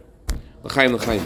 L'chaim, 0.65 0.93
l'chaim. 0.95 1.21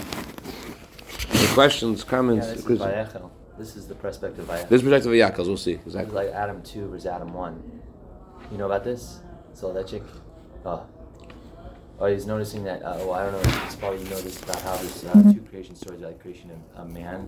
Any 1.32 1.46
questions, 1.54 2.04
comments? 2.04 2.46
Yeah, 2.46 2.52
this 2.54 2.66
is 2.66 3.20
This 3.56 3.76
is 3.76 3.88
the 3.88 3.94
perspective 3.94 4.46
of 4.46 4.54
Vayakel. 4.54 4.68
this 4.68 4.82
perspective 4.82 5.12
of 5.12 5.16
Yaakov, 5.18 5.46
we'll 5.46 5.56
see 5.56 5.72
It's 5.72 5.86
exactly. 5.86 6.14
like 6.14 6.28
Adam 6.28 6.62
2 6.62 6.88
versus 6.90 7.06
Adam 7.06 7.32
1. 7.32 7.80
You 8.52 8.58
know 8.58 8.66
about 8.66 8.84
this? 8.84 9.20
Soloveitchik? 9.54 10.02
Oh. 10.66 10.84
Oh, 11.98 12.06
he's 12.06 12.26
noticing 12.26 12.64
that, 12.64 12.82
uh, 12.82 12.96
well, 12.98 13.12
I 13.14 13.24
don't 13.24 13.32
know, 13.32 13.62
it's 13.64 13.76
probably 13.76 14.02
you 14.02 14.10
know 14.10 14.20
this 14.20 14.42
about 14.42 14.60
how 14.60 14.76
there's 14.76 15.04
uh, 15.06 15.32
two 15.32 15.40
creation 15.48 15.74
stories, 15.74 16.02
like 16.02 16.20
creation 16.20 16.50
of 16.76 16.84
a 16.84 16.88
man 16.90 17.26